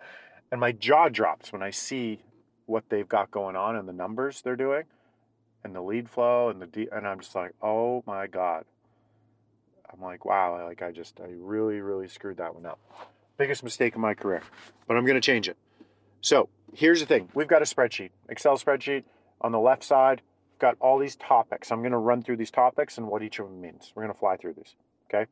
And 0.52 0.60
my 0.60 0.70
jaw 0.72 1.08
drops 1.08 1.52
when 1.52 1.62
I 1.62 1.70
see 1.70 2.22
what 2.66 2.84
they've 2.88 3.08
got 3.08 3.30
going 3.30 3.56
on 3.56 3.76
and 3.76 3.88
the 3.88 3.92
numbers 3.92 4.42
they're 4.42 4.56
doing 4.56 4.84
and 5.64 5.74
the 5.74 5.80
lead 5.80 6.08
flow 6.08 6.48
and 6.48 6.60
the 6.60 6.66
de- 6.66 6.88
and 6.92 7.06
I'm 7.06 7.20
just 7.20 7.34
like, 7.34 7.52
"Oh 7.60 8.04
my 8.06 8.26
god." 8.28 8.64
I'm 9.92 10.00
like, 10.00 10.24
"Wow, 10.24 10.64
like 10.64 10.82
I 10.82 10.92
just 10.92 11.20
I 11.20 11.28
really 11.28 11.80
really 11.80 12.08
screwed 12.08 12.36
that 12.36 12.54
one 12.54 12.66
up." 12.66 12.78
Biggest 13.36 13.64
mistake 13.64 13.94
in 13.94 14.00
my 14.00 14.14
career. 14.14 14.42
But 14.86 14.96
I'm 14.96 15.04
going 15.04 15.20
to 15.20 15.20
change 15.20 15.48
it. 15.48 15.56
So, 16.20 16.48
here's 16.72 17.00
the 17.00 17.06
thing 17.06 17.28
we've 17.34 17.48
got 17.48 17.62
a 17.62 17.64
spreadsheet, 17.64 18.10
Excel 18.28 18.56
spreadsheet. 18.58 19.04
On 19.40 19.52
the 19.52 19.60
left 19.60 19.84
side, 19.84 20.22
got 20.58 20.76
all 20.80 20.98
these 20.98 21.16
topics. 21.16 21.70
I'm 21.70 21.80
going 21.80 21.92
to 21.92 21.98
run 21.98 22.22
through 22.22 22.36
these 22.36 22.50
topics 22.50 22.98
and 22.98 23.08
what 23.08 23.22
each 23.22 23.38
of 23.38 23.46
them 23.46 23.60
means. 23.60 23.92
We're 23.94 24.02
going 24.02 24.14
to 24.14 24.18
fly 24.18 24.36
through 24.36 24.54
these, 24.54 24.74
okay? 25.08 25.30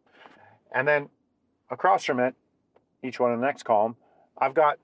And 0.73 0.87
then 0.87 1.09
across 1.71 2.05
from 2.05 2.21
it, 2.21 2.35
each 3.03 3.21
one 3.21 3.33
in 3.33 3.41
the 3.41 3.47
next 3.47 3.65
column, 3.65 3.97
I've 4.39 4.55
got 4.55 4.79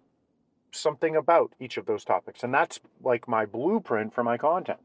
something 0.72 1.16
about 1.16 1.52
each 1.58 1.76
of 1.76 1.86
those 1.86 2.04
topics. 2.04 2.42
And 2.42 2.54
that's 2.54 2.80
like 3.02 3.26
my 3.28 3.46
blueprint 3.46 4.14
for 4.14 4.22
my 4.22 4.36
content. 4.36 4.80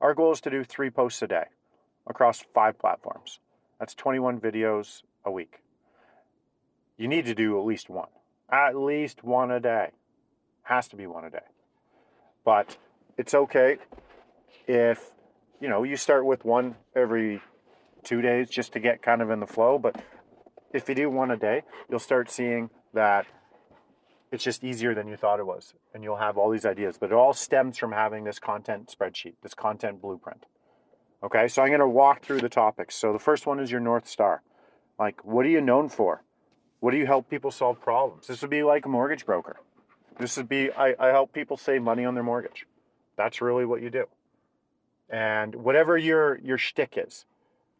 Our 0.00 0.14
goal 0.14 0.32
is 0.32 0.40
to 0.42 0.50
do 0.50 0.64
three 0.64 0.90
posts 0.90 1.22
a 1.22 1.26
day. 1.26 1.44
across 2.06 2.42
five 2.54 2.78
platforms. 2.78 3.38
That's 3.78 3.94
21 3.94 4.40
videos 4.40 5.02
a 5.24 5.30
week. 5.30 5.60
You 6.96 7.06
need 7.06 7.26
to 7.26 7.34
do 7.34 7.58
at 7.58 7.66
least 7.66 7.90
one, 7.90 8.08
at 8.50 8.74
least 8.74 9.22
one 9.22 9.50
a 9.50 9.60
day. 9.60 9.90
Has 10.62 10.88
to 10.88 10.96
be 10.96 11.06
one 11.06 11.24
a 11.24 11.30
day. 11.30 11.46
But 12.44 12.78
it's 13.18 13.34
okay 13.34 13.76
if 14.66 15.10
you 15.60 15.68
know 15.68 15.82
you 15.82 15.96
start 15.96 16.24
with 16.24 16.44
one 16.44 16.76
every 16.94 17.40
two 18.04 18.22
days 18.22 18.48
just 18.48 18.72
to 18.72 18.80
get 18.80 19.02
kind 19.02 19.22
of 19.22 19.30
in 19.30 19.40
the 19.40 19.46
flow. 19.46 19.78
But 19.78 20.02
if 20.72 20.88
you 20.88 20.94
do 20.94 21.10
one 21.10 21.30
a 21.30 21.36
day, 21.36 21.62
you'll 21.90 21.98
start 21.98 22.30
seeing 22.30 22.70
that 22.94 23.26
it's 24.30 24.44
just 24.44 24.62
easier 24.62 24.94
than 24.94 25.08
you 25.08 25.16
thought 25.16 25.40
it 25.40 25.46
was. 25.46 25.74
And 25.94 26.04
you'll 26.04 26.16
have 26.16 26.36
all 26.36 26.50
these 26.50 26.66
ideas. 26.66 26.98
But 26.98 27.10
it 27.10 27.14
all 27.14 27.32
stems 27.32 27.78
from 27.78 27.92
having 27.92 28.24
this 28.24 28.38
content 28.38 28.94
spreadsheet, 28.96 29.34
this 29.42 29.54
content 29.54 30.00
blueprint. 30.02 30.46
Okay, 31.22 31.48
so 31.48 31.62
I'm 31.62 31.68
going 31.68 31.80
to 31.80 31.88
walk 31.88 32.22
through 32.22 32.40
the 32.40 32.48
topics. 32.48 32.94
So 32.94 33.12
the 33.12 33.18
first 33.18 33.46
one 33.46 33.58
is 33.58 33.70
your 33.70 33.80
North 33.80 34.06
Star. 34.06 34.42
Like, 34.98 35.24
what 35.24 35.44
are 35.46 35.48
you 35.48 35.60
known 35.60 35.88
for? 35.88 36.22
What 36.80 36.92
do 36.92 36.96
you 36.96 37.06
help 37.06 37.28
people 37.28 37.50
solve 37.50 37.80
problems? 37.80 38.28
This 38.28 38.40
would 38.42 38.50
be 38.50 38.62
like 38.62 38.86
a 38.86 38.88
mortgage 38.88 39.26
broker. 39.26 39.56
This 40.18 40.36
would 40.36 40.48
be, 40.48 40.70
I, 40.70 40.94
I 40.98 41.08
help 41.08 41.32
people 41.32 41.56
save 41.56 41.82
money 41.82 42.04
on 42.04 42.14
their 42.14 42.22
mortgage. 42.22 42.66
That's 43.16 43.40
really 43.40 43.64
what 43.64 43.82
you 43.82 43.90
do. 43.90 44.06
And 45.10 45.54
whatever 45.54 45.96
your, 45.96 46.38
your 46.40 46.58
shtick 46.58 46.94
is. 46.96 47.24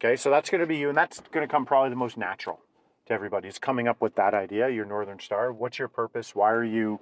Okay, 0.01 0.17
so 0.17 0.31
that's 0.31 0.49
going 0.49 0.61
to 0.61 0.67
be 0.67 0.77
you, 0.77 0.89
and 0.89 0.97
that's 0.97 1.21
going 1.33 1.47
to 1.47 1.51
come 1.51 1.67
probably 1.67 1.91
the 1.91 1.97
most 1.97 2.17
natural 2.17 2.61
to 3.07 3.13
everybody. 3.13 3.49
It's 3.49 3.59
coming 3.59 3.89
up 3.89 4.01
with 4.01 4.15
that 4.15 4.33
idea, 4.33 4.69
your 4.69 4.85
Northern 4.85 5.19
Star. 5.19 5.53
What's 5.53 5.79
your 5.79 5.89
purpose? 5.89 6.35
Why 6.35 6.53
are 6.53 6.65
you, 6.65 7.01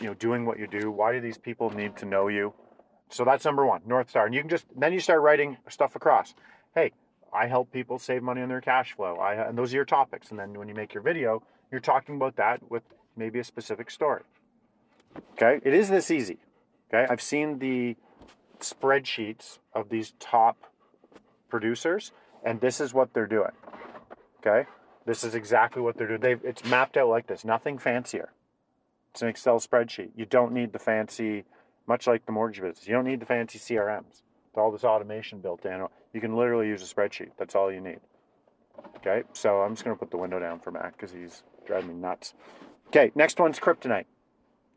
you 0.00 0.06
know, 0.06 0.14
doing 0.14 0.46
what 0.46 0.58
you 0.58 0.66
do? 0.66 0.90
Why 0.90 1.12
do 1.12 1.20
these 1.20 1.38
people 1.38 1.70
need 1.70 1.96
to 1.98 2.06
know 2.06 2.28
you? 2.28 2.54
So 3.10 3.24
that's 3.24 3.44
number 3.44 3.66
one, 3.66 3.82
North 3.86 4.10
Star. 4.10 4.26
And 4.26 4.34
you 4.34 4.40
can 4.40 4.48
just 4.48 4.64
then 4.76 4.92
you 4.92 5.00
start 5.00 5.20
writing 5.20 5.58
stuff 5.68 5.94
across. 5.94 6.34
Hey, 6.74 6.92
I 7.32 7.46
help 7.46 7.70
people 7.72 7.98
save 7.98 8.22
money 8.22 8.40
on 8.40 8.48
their 8.48 8.60
cash 8.60 8.94
flow. 8.94 9.16
I 9.16 9.34
and 9.34 9.58
those 9.58 9.72
are 9.72 9.76
your 9.76 9.84
topics. 9.84 10.30
And 10.30 10.38
then 10.38 10.54
when 10.54 10.68
you 10.68 10.74
make 10.74 10.94
your 10.94 11.02
video, 11.02 11.42
you're 11.70 11.80
talking 11.80 12.16
about 12.16 12.36
that 12.36 12.60
with 12.70 12.82
maybe 13.16 13.38
a 13.38 13.44
specific 13.44 13.90
story. 13.90 14.22
Okay, 15.32 15.60
it 15.62 15.74
is 15.74 15.90
this 15.90 16.10
easy. 16.10 16.38
Okay, 16.92 17.06
I've 17.08 17.22
seen 17.22 17.58
the 17.58 17.96
spreadsheets 18.60 19.58
of 19.74 19.88
these 19.88 20.14
top 20.18 20.56
producers, 21.48 22.12
and 22.44 22.60
this 22.60 22.80
is 22.80 22.94
what 22.94 23.12
they're 23.14 23.26
doing. 23.26 23.52
Okay, 24.40 24.68
this 25.06 25.24
is 25.24 25.34
exactly 25.34 25.82
what 25.82 25.96
they're 25.96 26.08
doing. 26.08 26.20
They've, 26.20 26.44
it's 26.44 26.64
mapped 26.64 26.96
out 26.96 27.08
like 27.08 27.26
this, 27.26 27.44
nothing 27.44 27.78
fancier. 27.78 28.32
It's 29.12 29.22
an 29.22 29.28
Excel 29.28 29.60
spreadsheet. 29.60 30.10
You 30.16 30.26
don't 30.26 30.52
need 30.52 30.72
the 30.72 30.78
fancy, 30.78 31.44
much 31.86 32.06
like 32.06 32.26
the 32.26 32.32
mortgage 32.32 32.60
business, 32.60 32.86
you 32.86 32.94
don't 32.94 33.04
need 33.04 33.20
the 33.20 33.26
fancy 33.26 33.58
CRMs. 33.58 34.22
All 34.56 34.70
this 34.70 34.84
automation 34.84 35.40
built 35.40 35.64
in. 35.64 35.84
You 36.12 36.20
can 36.20 36.36
literally 36.36 36.68
use 36.68 36.80
a 36.80 36.94
spreadsheet. 36.94 37.30
That's 37.36 37.56
all 37.56 37.72
you 37.72 37.80
need. 37.80 37.98
Okay, 38.96 39.24
so 39.32 39.62
I'm 39.62 39.74
just 39.74 39.84
to 39.84 39.94
put 39.96 40.10
the 40.10 40.16
window 40.16 40.38
down 40.38 40.60
for 40.60 40.70
Matt 40.70 40.92
because 40.92 41.10
he's 41.10 41.42
driving 41.66 41.88
me 41.88 41.94
nuts. 41.94 42.34
Okay, 42.88 43.10
next 43.14 43.40
one's 43.40 43.58
kryptonite. 43.58 44.04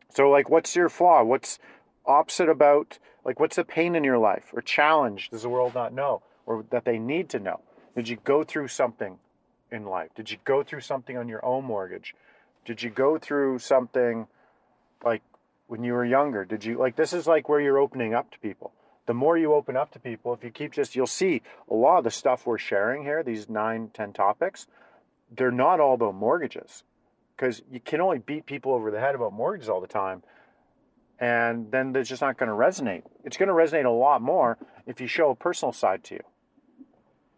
So, 0.10 0.30
like, 0.30 0.50
what's 0.50 0.76
your 0.76 0.90
flaw? 0.90 1.24
What's 1.24 1.60
opposite 2.06 2.50
about, 2.50 3.00
like, 3.28 3.42
what's 3.42 3.58
the 3.58 3.66
pain 3.66 3.94
in 3.94 4.06
your 4.06 4.18
life 4.18 4.46
or 4.54 4.62
challenge 4.62 5.30
does 5.30 5.42
the 5.42 5.50
world 5.50 5.76
not 5.76 5.94
know 5.94 6.24
or 6.46 6.64
that 6.70 6.86
they 6.86 6.98
need 6.98 7.28
to 7.30 7.40
know? 7.40 7.60
Did 7.94 8.08
you 8.08 8.18
go 8.24 8.46
through 8.46 8.70
something 8.70 9.20
in 9.70 9.86
life? 9.86 10.12
Did 10.16 10.32
you 10.32 10.38
go 10.46 10.64
through 10.64 10.80
something 10.80 11.18
on 11.18 11.28
your 11.28 11.44
own 11.46 11.66
mortgage? 11.66 12.16
Did 12.64 12.82
you 12.82 12.90
go 12.90 13.18
through 13.18 13.60
something 13.60 14.28
like 15.04 15.22
when 15.68 15.84
you 15.84 15.92
were 15.92 16.06
younger? 16.06 16.46
Did 16.46 16.64
you 16.64 16.78
like 16.78 16.96
this 16.96 17.12
is 17.12 17.28
like 17.28 17.50
where 17.50 17.60
you're 17.60 17.78
opening 17.78 18.14
up 18.14 18.32
to 18.32 18.40
people. 18.40 18.72
The 19.08 19.14
more 19.14 19.38
you 19.38 19.54
open 19.54 19.76
up 19.76 19.92
to 19.92 20.00
people, 20.00 20.34
if 20.34 20.44
you 20.44 20.50
keep 20.50 20.72
just 20.72 20.96
you'll 20.96 21.06
see 21.06 21.42
a 21.70 21.74
lot 21.74 21.98
of 21.98 22.04
the 22.06 22.12
stuff 22.12 22.46
we're 22.46 22.58
sharing 22.58 23.04
here, 23.04 23.24
these 23.24 23.50
nine, 23.50 23.90
ten 23.94 24.14
topics, 24.14 24.68
they're 25.36 25.52
not 25.52 25.82
all 25.82 25.96
about 25.96 26.16
mortgages. 26.16 26.84
Because 27.36 27.62
you 27.70 27.80
can 27.82 28.02
only 28.02 28.20
beat 28.20 28.46
people 28.46 28.74
over 28.74 28.90
the 28.90 29.00
head 29.00 29.16
about 29.16 29.34
mortgages 29.34 29.70
all 29.70 29.82
the 29.82 29.88
time. 29.88 30.24
And 31.20 31.72
then 31.72 31.94
they're 31.94 32.04
just 32.04 32.22
not 32.22 32.38
going 32.38 32.50
to 32.50 32.56
resonate. 32.56 33.04
It's 33.24 33.38
going 33.38 33.50
to 33.50 33.56
resonate 33.56 33.86
a 33.86 33.90
lot 33.90 34.22
more 34.22 34.58
if 34.86 35.02
you 35.02 35.08
show 35.08 35.32
a 35.32 35.36
personal 35.36 35.74
side 35.74 36.04
to 36.06 36.16
you 36.16 36.22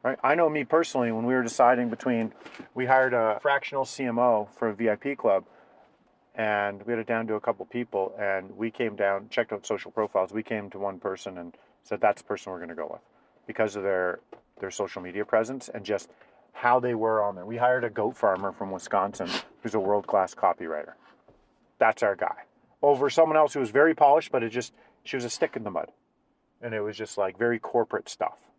right? 0.04 0.18
I 0.24 0.36
know 0.36 0.50
me 0.50 0.64
personally, 0.64 1.12
when 1.12 1.26
we 1.26 1.34
were 1.34 1.44
deciding 1.44 1.90
between, 1.90 2.34
we 2.74 2.86
hired 2.86 3.14
a 3.14 3.40
fractional 3.42 3.86
CMO 3.86 4.48
for 4.58 4.70
a 4.70 4.74
VIP 4.74 5.18
club, 5.18 5.46
and 6.36 6.84
we 6.86 6.94
had 6.94 7.00
it 7.00 7.08
down 7.08 7.28
to 7.28 7.36
a 7.36 7.40
couple 7.40 7.66
people, 7.66 8.16
and 8.20 8.56
we 8.58 8.72
came 8.72 8.96
down, 8.96 9.28
checked 9.30 9.52
out 9.52 9.66
social 9.66 9.92
profiles. 9.92 10.32
We 10.32 10.44
came 10.44 10.70
to 10.72 10.80
one 10.80 11.00
person 11.00 11.38
and 11.38 11.56
said 11.84 12.00
that's 12.02 12.22
the 12.22 12.28
person 12.28 12.52
we're 12.52 12.60
going 12.60 12.70
to 12.70 12.76
go 12.76 12.88
with 12.92 13.02
because 13.48 13.76
of 13.76 13.84
their 13.84 14.20
their 14.60 14.70
social 14.70 15.02
media 15.02 15.24
presence 15.24 15.70
and 15.74 15.86
just 15.86 16.10
how 16.52 16.82
they 16.82 16.94
were 16.94 17.24
on 17.24 17.34
there. 17.36 17.46
We 17.46 17.56
hired 17.56 17.86
a 17.86 17.90
goat 17.90 18.18
farmer 18.18 18.52
from 18.52 18.72
Wisconsin 18.72 19.30
who's 19.64 19.74
a 19.74 19.80
world 19.80 20.06
class 20.06 20.36
copywriter. 20.36 20.94
That's 21.78 22.04
our 22.04 22.18
guy. 22.18 22.44
Over 22.82 23.10
someone 23.10 23.38
else 23.38 23.54
who 23.54 23.60
was 23.60 23.72
very 23.72 23.94
polished, 23.94 24.32
but 24.32 24.44
it 24.44 24.50
just 24.50 24.74
she 25.04 25.18
was 25.18 25.26
a 25.26 25.30
stick 25.30 25.56
in 25.56 25.64
the 25.64 25.72
mud, 25.72 25.92
and 26.62 26.74
it 26.74 26.82
was 26.82 26.98
just 26.98 27.18
like 27.18 27.38
very 27.38 27.60
corporate 27.60 28.10
stuff 28.10 28.50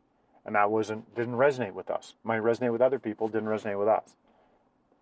and 0.45 0.55
that 0.55 0.71
wasn't 0.71 1.15
didn't 1.15 1.35
resonate 1.35 1.73
with 1.73 1.91
us. 1.91 2.15
Might 2.25 2.41
resonate 2.43 2.73
with 2.73 2.81
other 2.81 2.99
people, 2.99 3.29
didn't 3.29 3.49
resonate 3.49 3.79
with 3.79 3.89
us. 3.89 4.17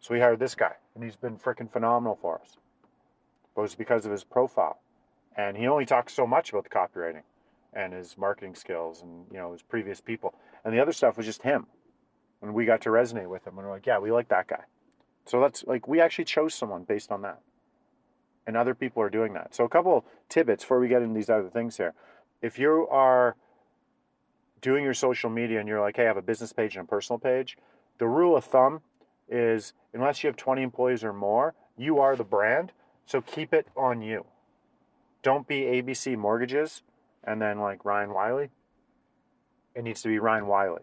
So 0.00 0.14
we 0.14 0.20
hired 0.20 0.38
this 0.38 0.54
guy, 0.54 0.74
and 0.94 1.02
he's 1.02 1.16
been 1.16 1.38
freaking 1.38 1.70
phenomenal 1.70 2.18
for 2.20 2.40
us. 2.40 2.56
But 3.54 3.62
it 3.62 3.64
was 3.64 3.74
because 3.74 4.06
of 4.06 4.12
his 4.12 4.24
profile, 4.24 4.80
and 5.36 5.56
he 5.56 5.66
only 5.66 5.86
talks 5.86 6.12
so 6.14 6.26
much 6.26 6.50
about 6.50 6.64
the 6.64 6.70
copywriting 6.70 7.22
and 7.72 7.92
his 7.92 8.16
marketing 8.16 8.54
skills 8.54 9.02
and 9.02 9.26
you 9.30 9.38
know 9.38 9.52
his 9.52 9.62
previous 9.62 10.00
people, 10.00 10.34
and 10.64 10.74
the 10.74 10.80
other 10.80 10.92
stuff 10.92 11.16
was 11.16 11.26
just 11.26 11.42
him. 11.42 11.66
And 12.40 12.54
we 12.54 12.66
got 12.66 12.82
to 12.82 12.90
resonate 12.90 13.28
with 13.28 13.46
him, 13.46 13.58
and 13.58 13.66
we're 13.66 13.72
like, 13.72 13.86
yeah, 13.86 13.98
we 13.98 14.12
like 14.12 14.28
that 14.28 14.46
guy. 14.46 14.64
So 15.24 15.40
that's 15.40 15.64
like 15.64 15.88
we 15.88 16.00
actually 16.00 16.24
chose 16.24 16.54
someone 16.54 16.84
based 16.84 17.10
on 17.10 17.22
that, 17.22 17.40
and 18.48 18.56
other 18.56 18.74
people 18.74 19.02
are 19.02 19.10
doing 19.10 19.34
that. 19.34 19.54
So 19.54 19.64
a 19.64 19.68
couple 19.68 20.06
tidbits 20.30 20.64
before 20.64 20.80
we 20.80 20.88
get 20.88 21.02
into 21.02 21.14
these 21.14 21.28
other 21.28 21.50
things 21.50 21.76
here. 21.76 21.92
If 22.40 22.58
you 22.58 22.88
are 22.90 23.36
doing 24.62 24.82
your 24.82 24.94
social 24.94 25.28
media 25.28 25.60
and 25.60 25.68
you're 25.68 25.82
like, 25.82 25.96
hey, 25.96 26.04
I 26.04 26.06
have 26.06 26.16
a 26.16 26.22
business 26.22 26.50
page 26.50 26.74
and 26.74 26.86
a 26.86 26.88
personal 26.88 27.18
page, 27.18 27.58
the 27.98 28.08
rule 28.08 28.34
of 28.34 28.44
thumb 28.44 28.80
is 29.28 29.74
unless 29.92 30.24
you 30.24 30.28
have 30.28 30.36
20 30.36 30.62
employees 30.62 31.04
or 31.04 31.12
more, 31.12 31.54
you 31.76 31.98
are 31.98 32.16
the 32.16 32.24
brand. 32.24 32.72
So 33.04 33.20
keep 33.20 33.52
it 33.52 33.68
on 33.76 34.00
you. 34.00 34.24
Don't 35.22 35.46
be 35.46 35.60
ABC 35.64 36.16
Mortgages 36.16 36.82
and 37.24 37.42
then 37.42 37.58
like 37.58 37.84
Ryan 37.84 38.14
Wiley. 38.14 38.48
It 39.74 39.84
needs 39.84 40.00
to 40.02 40.08
be 40.08 40.18
Ryan 40.18 40.46
Wiley. 40.46 40.82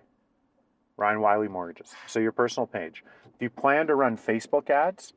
Ryan 0.98 1.20
Wiley 1.20 1.48
Mortgages. 1.48 1.96
So 2.06 2.20
your 2.20 2.32
personal 2.32 2.68
page. 2.68 3.04
If 3.34 3.42
you 3.42 3.50
plan 3.50 3.88
to 3.88 3.96
run 3.96 4.18
Facebook 4.18 4.70
ads, 4.70 5.14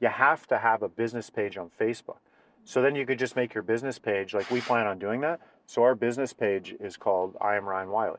you 0.00 0.08
have 0.08 0.46
to 0.48 0.58
have 0.58 0.82
a 0.82 0.88
business 0.88 1.30
page 1.30 1.56
on 1.56 1.70
Facebook. 1.80 2.18
So 2.64 2.82
then 2.82 2.94
you 2.94 3.06
could 3.06 3.18
just 3.18 3.36
make 3.36 3.54
your 3.54 3.62
business 3.62 3.98
page 3.98 4.34
like 4.34 4.50
we 4.50 4.60
plan 4.60 4.86
on 4.86 4.98
doing 4.98 5.20
that. 5.20 5.40
So 5.66 5.82
our 5.82 5.94
business 5.94 6.32
page 6.32 6.74
is 6.80 6.96
called 6.96 7.36
I 7.40 7.56
am 7.56 7.64
Ryan 7.64 7.90
Wiley. 7.90 8.18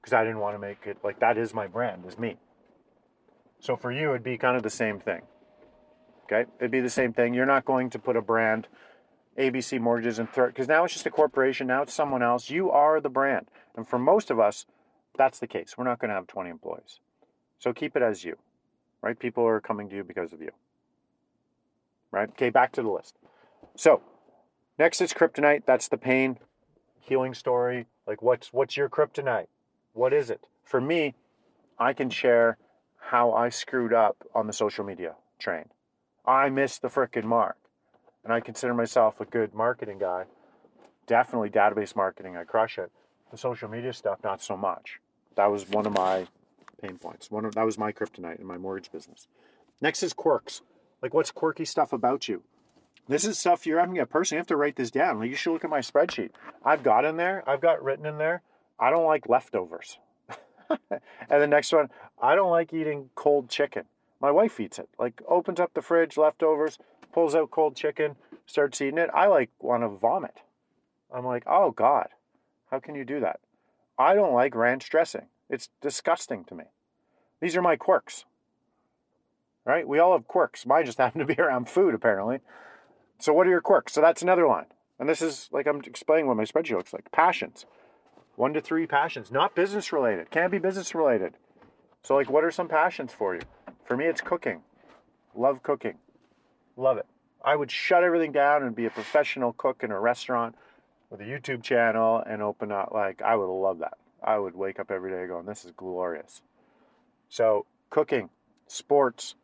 Because 0.00 0.12
I 0.12 0.24
didn't 0.24 0.40
want 0.40 0.56
to 0.56 0.58
make 0.58 0.86
it 0.86 0.98
like 1.04 1.20
that 1.20 1.38
is 1.38 1.54
my 1.54 1.66
brand, 1.68 2.04
is 2.06 2.18
me. 2.18 2.36
So 3.60 3.76
for 3.76 3.92
you 3.92 4.10
it'd 4.10 4.24
be 4.24 4.36
kind 4.36 4.56
of 4.56 4.62
the 4.62 4.70
same 4.70 4.98
thing. 4.98 5.22
Okay? 6.24 6.50
It'd 6.58 6.70
be 6.70 6.80
the 6.80 6.90
same 6.90 7.12
thing. 7.12 7.32
You're 7.32 7.46
not 7.46 7.64
going 7.64 7.90
to 7.90 7.98
put 7.98 8.16
a 8.16 8.22
brand 8.22 8.66
ABC 9.38 9.80
Mortgages 9.80 10.18
and 10.18 10.28
because 10.34 10.68
now 10.68 10.84
it's 10.84 10.92
just 10.92 11.06
a 11.06 11.10
corporation, 11.10 11.66
now 11.66 11.82
it's 11.82 11.94
someone 11.94 12.22
else. 12.22 12.50
You 12.50 12.70
are 12.70 13.00
the 13.00 13.08
brand. 13.08 13.46
And 13.76 13.86
for 13.86 13.98
most 13.98 14.30
of 14.30 14.38
us, 14.38 14.66
that's 15.16 15.38
the 15.38 15.46
case. 15.46 15.76
We're 15.78 15.84
not 15.84 15.98
going 15.98 16.08
to 16.08 16.14
have 16.14 16.26
20 16.26 16.50
employees. 16.50 17.00
So 17.58 17.72
keep 17.72 17.96
it 17.96 18.02
as 18.02 18.24
you. 18.24 18.36
Right? 19.02 19.18
People 19.18 19.44
are 19.46 19.60
coming 19.60 19.88
to 19.90 19.96
you 19.96 20.04
because 20.04 20.32
of 20.32 20.40
you 20.40 20.52
right? 22.12 22.28
Okay, 22.28 22.50
back 22.50 22.70
to 22.72 22.82
the 22.82 22.90
list. 22.90 23.16
So, 23.74 24.02
next 24.78 25.00
is 25.00 25.12
kryptonite. 25.12 25.64
That's 25.66 25.88
the 25.88 25.96
pain 25.96 26.38
healing 27.00 27.34
story. 27.34 27.86
Like, 28.06 28.22
what's 28.22 28.52
what's 28.52 28.76
your 28.76 28.88
kryptonite? 28.88 29.48
What 29.94 30.12
is 30.12 30.30
it? 30.30 30.46
For 30.62 30.80
me, 30.80 31.14
I 31.78 31.92
can 31.92 32.10
share 32.10 32.58
how 33.10 33.32
I 33.32 33.48
screwed 33.48 33.92
up 33.92 34.16
on 34.34 34.46
the 34.46 34.52
social 34.52 34.84
media 34.84 35.16
train. 35.38 35.64
I 36.24 36.50
missed 36.50 36.82
the 36.82 36.88
frickin' 36.88 37.24
mark, 37.24 37.56
and 38.22 38.32
I 38.32 38.40
consider 38.40 38.74
myself 38.74 39.20
a 39.20 39.24
good 39.24 39.54
marketing 39.54 39.98
guy. 39.98 40.26
Definitely 41.06 41.50
database 41.50 41.96
marketing, 41.96 42.36
I 42.36 42.44
crush 42.44 42.78
it. 42.78 42.92
The 43.32 43.36
social 43.36 43.68
media 43.68 43.92
stuff, 43.92 44.20
not 44.22 44.40
so 44.40 44.56
much. 44.56 45.00
That 45.34 45.46
was 45.46 45.68
one 45.68 45.86
of 45.86 45.94
my 45.94 46.28
pain 46.82 46.98
points. 46.98 47.30
One 47.30 47.44
of, 47.44 47.54
that 47.54 47.64
was 47.64 47.78
my 47.78 47.92
kryptonite 47.92 48.40
in 48.40 48.46
my 48.46 48.58
mortgage 48.58 48.90
business. 48.90 49.28
Next 49.80 50.02
is 50.02 50.12
quirks. 50.12 50.62
Like, 51.00 51.14
what's 51.14 51.30
quirky 51.30 51.64
stuff 51.64 51.92
about 51.92 52.28
you? 52.28 52.42
This 53.08 53.24
is 53.24 53.38
stuff 53.38 53.66
you're 53.66 53.80
having 53.80 53.98
a 53.98 54.06
person. 54.06 54.36
You 54.36 54.40
have 54.40 54.46
to 54.48 54.56
write 54.56 54.76
this 54.76 54.90
down. 54.90 55.18
Like, 55.18 55.30
you 55.30 55.36
should 55.36 55.52
look 55.52 55.64
at 55.64 55.70
my 55.70 55.80
spreadsheet. 55.80 56.30
I've 56.64 56.82
got 56.82 57.04
in 57.04 57.16
there, 57.16 57.42
I've 57.48 57.60
got 57.60 57.82
written 57.82 58.06
in 58.06 58.18
there, 58.18 58.42
I 58.78 58.90
don't 58.90 59.06
like 59.06 59.28
leftovers. 59.28 59.98
and 60.90 61.00
the 61.28 61.46
next 61.46 61.72
one, 61.72 61.88
I 62.20 62.34
don't 62.34 62.50
like 62.50 62.72
eating 62.72 63.10
cold 63.14 63.48
chicken. 63.48 63.84
My 64.20 64.30
wife 64.30 64.60
eats 64.60 64.78
it. 64.78 64.88
Like, 64.98 65.20
opens 65.26 65.58
up 65.58 65.74
the 65.74 65.82
fridge, 65.82 66.16
leftovers, 66.16 66.78
pulls 67.12 67.34
out 67.34 67.50
cold 67.50 67.76
chicken, 67.76 68.16
starts 68.46 68.80
eating 68.80 68.98
it. 68.98 69.10
I 69.14 69.26
like 69.26 69.50
want 69.58 69.82
to 69.82 69.88
vomit. 69.88 70.38
I'm 71.12 71.26
like, 71.26 71.44
oh 71.46 71.70
God, 71.72 72.08
how 72.70 72.80
can 72.80 72.94
you 72.94 73.04
do 73.04 73.20
that? 73.20 73.40
I 73.98 74.14
don't 74.14 74.32
like 74.32 74.54
ranch 74.54 74.88
dressing. 74.88 75.26
It's 75.52 75.68
disgusting 75.82 76.44
to 76.46 76.54
me. 76.54 76.64
These 77.40 77.56
are 77.56 77.62
my 77.62 77.76
quirks. 77.76 78.24
Right? 79.66 79.86
We 79.86 79.98
all 79.98 80.12
have 80.12 80.26
quirks. 80.26 80.64
Mine 80.66 80.86
just 80.86 80.98
happen 81.04 81.20
to 81.20 81.26
be 81.26 81.40
around 81.40 81.68
food, 81.68 81.94
apparently. 81.94 82.40
So, 83.18 83.32
what 83.32 83.46
are 83.46 83.50
your 83.50 83.60
quirks? 83.60 83.92
So, 83.92 84.00
that's 84.00 84.22
another 84.22 84.48
line. 84.48 84.66
And 84.98 85.08
this 85.08 85.20
is 85.20 85.50
like 85.52 85.66
I'm 85.66 85.80
explaining 85.82 86.26
what 86.26 86.38
my 86.38 86.44
spreadsheet 86.44 86.76
looks 86.76 86.92
like. 86.92 87.12
Passions. 87.12 87.66
One 88.34 88.54
to 88.54 88.62
three 88.62 88.86
passions, 88.86 89.30
not 89.30 89.54
business 89.54 89.92
related. 89.92 90.30
Can't 90.30 90.50
be 90.50 90.58
business 90.58 90.94
related. 90.94 91.34
So, 92.02 92.14
like, 92.14 92.30
what 92.30 92.44
are 92.44 92.50
some 92.50 92.66
passions 92.66 93.12
for 93.12 93.34
you? 93.34 93.42
For 93.84 93.94
me, 93.96 94.06
it's 94.06 94.22
cooking. 94.22 94.62
Love 95.34 95.62
cooking. 95.62 95.98
Love 96.78 96.96
it. 96.96 97.06
I 97.44 97.56
would 97.56 97.70
shut 97.70 98.04
everything 98.04 98.32
down 98.32 98.62
and 98.62 98.74
be 98.74 98.86
a 98.86 98.90
professional 98.90 99.52
cook 99.52 99.84
in 99.84 99.90
a 99.90 100.00
restaurant 100.00 100.54
with 101.10 101.20
a 101.20 101.24
YouTube 101.24 101.62
channel 101.62 102.22
and 102.26 102.40
open 102.40 102.72
up. 102.72 102.90
Like, 102.92 103.20
I 103.20 103.36
would 103.36 103.48
love 103.48 103.80
that. 103.80 103.98
I 104.24 104.38
would 104.38 104.54
wake 104.54 104.78
up 104.78 104.90
every 104.90 105.10
day 105.10 105.26
going, 105.26 105.46
this 105.46 105.64
is 105.64 105.72
glorious. 105.76 106.42
So, 107.28 107.66
cooking, 107.90 108.30
sports, 108.66 109.34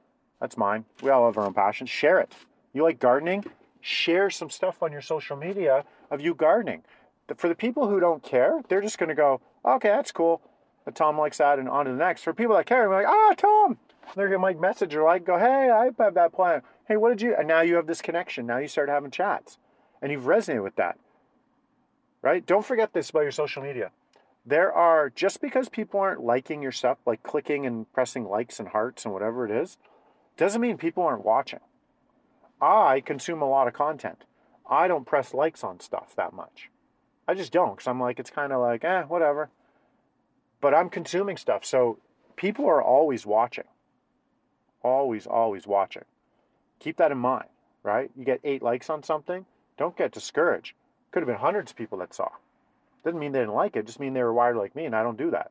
that's 0.41 0.57
mine. 0.57 0.85
We 1.03 1.11
all 1.11 1.27
have 1.27 1.37
our 1.37 1.47
own 1.47 1.55
passions. 1.55 1.91
Share 1.91 2.21
it. 2.21 2.33
You 2.73 2.83
like 2.83 2.99
gardening? 2.99 3.45
Share 3.81 4.31
some 4.31 4.51
stuff 4.51 4.83
on 4.83 4.93
your 4.93 5.01
social 5.01 5.37
media 5.37 5.85
of 6.11 6.21
you 6.21 6.35
gardening. 6.35 6.83
For 7.37 7.49
the 7.49 7.55
people 7.55 7.89
who 7.89 8.01
don't 8.01 8.23
care, 8.23 8.63
they're 8.69 8.81
just 8.81 8.99
going 8.99 9.09
to 9.09 9.15
go, 9.15 9.41
okay, 9.65 9.89
that's 9.89 10.13
cool. 10.13 10.41
But 10.85 10.95
Tom 10.95 11.19
likes 11.19 11.39
that, 11.39 11.59
and 11.59 11.69
on 11.69 11.85
to 11.85 11.93
the 11.93 11.99
next. 11.99 12.23
For 12.23 12.33
people 12.33 12.57
that 12.57 12.67
care, 12.67 12.89
they're 12.89 13.03
like, 13.03 13.07
ah, 13.07 13.35
Tom. 13.37 13.79
They're 14.17 14.29
going 14.29 14.41
to 14.41 14.43
like 14.43 14.59
message 14.59 14.95
or 14.95 15.03
like, 15.03 15.27
go, 15.27 15.39
hey, 15.39 15.71
I 15.71 15.91
have 16.03 16.15
that 16.15 16.33
plan. 16.33 16.63
Hey, 16.87 16.97
what 16.97 17.11
did 17.11 17.21
you? 17.21 17.35
And 17.37 17.47
now 17.47 17.61
you 17.61 17.75
have 17.75 17.87
this 17.87 18.01
connection. 18.01 18.47
Now 18.47 18.57
you 18.57 18.69
start 18.69 18.89
having 18.89 19.11
chats, 19.11 19.59
and 20.01 20.11
you've 20.11 20.25
resonated 20.25 20.63
with 20.63 20.77
that. 20.77 20.99
Right? 22.23 22.45
Don't 22.45 22.65
forget 22.65 22.95
this 22.95 23.11
about 23.11 23.21
your 23.21 23.33
social 23.33 23.63
media. 23.63 23.91
There 24.49 24.73
are 24.73 25.11
just 25.11 25.43
because 25.43 25.69
people 25.69 26.01
aren't 26.01 26.25
liking 26.25 26.63
your 26.63 26.73
stuff, 26.73 26.97
like 27.05 27.23
clicking 27.23 27.67
and 27.67 27.93
pressing 27.93 28.27
likes 28.27 28.59
and 28.59 28.71
hearts 28.71 29.05
and 29.05 29.13
whatever 29.13 29.45
it 29.45 29.51
is, 29.51 29.77
doesn't 30.39 30.63
mean 30.63 30.79
people 30.79 31.03
aren't 31.03 31.25
watching. 31.25 31.61
I 32.59 33.03
consume 33.05 33.43
a 33.43 33.49
lot 33.49 33.69
of 33.69 33.75
content. 33.75 34.25
I 34.67 34.89
don't 34.89 35.07
press 35.07 35.35
likes 35.35 35.63
on 35.63 35.81
stuff 35.81 36.15
that 36.17 36.33
much. 36.33 36.71
I 37.27 37.35
just 37.35 37.53
don't 37.53 37.77
because 37.77 37.87
I'm 37.87 38.01
like, 38.01 38.19
it's 38.19 38.31
kind 38.31 38.55
of 38.55 38.63
like, 38.63 38.85
eh, 38.85 39.03
whatever. 39.03 39.51
But 40.63 40.73
I'm 40.73 40.89
consuming 40.89 41.37
stuff. 41.37 41.67
So 41.67 41.99
people 42.35 42.65
are 42.71 42.83
always 42.83 43.27
watching. 43.27 43.65
Always, 44.83 45.27
always 45.27 45.67
watching. 45.67 46.07
Keep 46.81 46.97
that 46.97 47.13
in 47.13 47.19
mind, 47.19 47.49
right? 47.83 48.11
You 48.17 48.25
get 48.25 48.41
eight 48.45 48.63
likes 48.63 48.89
on 48.89 49.03
something, 49.03 49.45
don't 49.77 49.97
get 49.97 50.11
discouraged. 50.11 50.73
Could 51.11 51.21
have 51.21 51.29
been 51.29 51.37
hundreds 51.37 51.73
of 51.73 51.77
people 51.77 51.99
that 51.99 52.15
saw. 52.15 52.31
Doesn't 53.05 53.19
mean 53.19 53.33
they 53.33 53.41
didn't 53.41 53.55
like 53.55 53.77
it, 53.77 53.87
just 53.87 54.01
mean 54.01 54.13
they 54.13 54.23
were 54.23 54.33
wired 54.33 54.57
like 54.57 54.75
me 54.75 54.85
and 54.85 54.95
I 54.95 55.03
don't 55.03 55.19
do 55.19 55.31
that. 55.31 55.51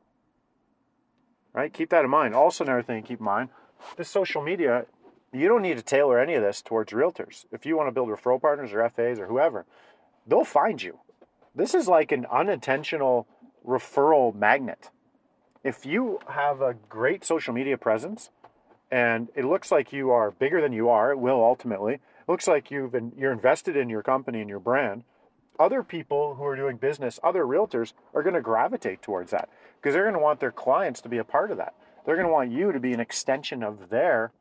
Right? 1.52 1.72
Keep 1.72 1.90
that 1.90 2.04
in 2.04 2.10
mind. 2.10 2.34
Also, 2.34 2.64
another 2.64 2.82
thing 2.82 3.02
to 3.02 3.08
keep 3.08 3.18
in 3.18 3.24
mind 3.24 3.48
this 3.96 4.08
social 4.08 4.42
media, 4.42 4.86
you 5.32 5.48
don't 5.48 5.62
need 5.62 5.76
to 5.76 5.82
tailor 5.82 6.18
any 6.18 6.34
of 6.34 6.42
this 6.42 6.62
towards 6.62 6.92
realtors. 6.92 7.44
If 7.52 7.66
you 7.66 7.76
want 7.76 7.88
to 7.88 7.92
build 7.92 8.08
referral 8.08 8.40
partners 8.40 8.72
or 8.72 8.88
FAs 8.88 9.18
or 9.18 9.26
whoever, 9.26 9.66
they'll 10.26 10.44
find 10.44 10.82
you. 10.82 10.98
This 11.54 11.74
is 11.74 11.88
like 11.88 12.12
an 12.12 12.26
unintentional 12.26 13.26
referral 13.66 14.34
magnet. 14.34 14.90
If 15.64 15.84
you 15.84 16.20
have 16.28 16.60
a 16.60 16.74
great 16.88 17.24
social 17.24 17.52
media 17.52 17.76
presence 17.76 18.30
and 18.90 19.28
it 19.34 19.44
looks 19.44 19.70
like 19.70 19.92
you 19.92 20.10
are 20.10 20.30
bigger 20.30 20.60
than 20.60 20.72
you 20.72 20.88
are, 20.88 21.10
it 21.12 21.18
will 21.18 21.44
ultimately. 21.44 21.94
It 21.94 22.28
looks 22.28 22.46
like 22.46 22.70
you've 22.70 22.92
been 22.92 23.12
you're 23.16 23.32
invested 23.32 23.76
in 23.76 23.90
your 23.90 24.02
company 24.02 24.40
and 24.40 24.48
your 24.48 24.60
brand. 24.60 25.04
Other 25.58 25.82
people 25.82 26.36
who 26.36 26.44
are 26.44 26.56
doing 26.56 26.76
business, 26.76 27.18
other 27.22 27.44
realtors 27.44 27.92
are 28.14 28.22
going 28.22 28.34
to 28.34 28.40
gravitate 28.40 29.02
towards 29.02 29.32
that 29.32 29.48
because 29.76 29.94
they're 29.94 30.04
going 30.04 30.14
to 30.14 30.20
want 30.20 30.40
their 30.40 30.52
clients 30.52 31.00
to 31.02 31.08
be 31.08 31.18
a 31.18 31.24
part 31.24 31.50
of 31.50 31.56
that. 31.56 31.74
They're 32.06 32.16
going 32.16 32.28
to 32.28 32.32
want 32.32 32.52
you 32.52 32.72
to 32.72 32.80
be 32.80 32.92
an 32.92 33.00
extension 33.00 33.62
of 33.62 33.90
their 33.90 34.32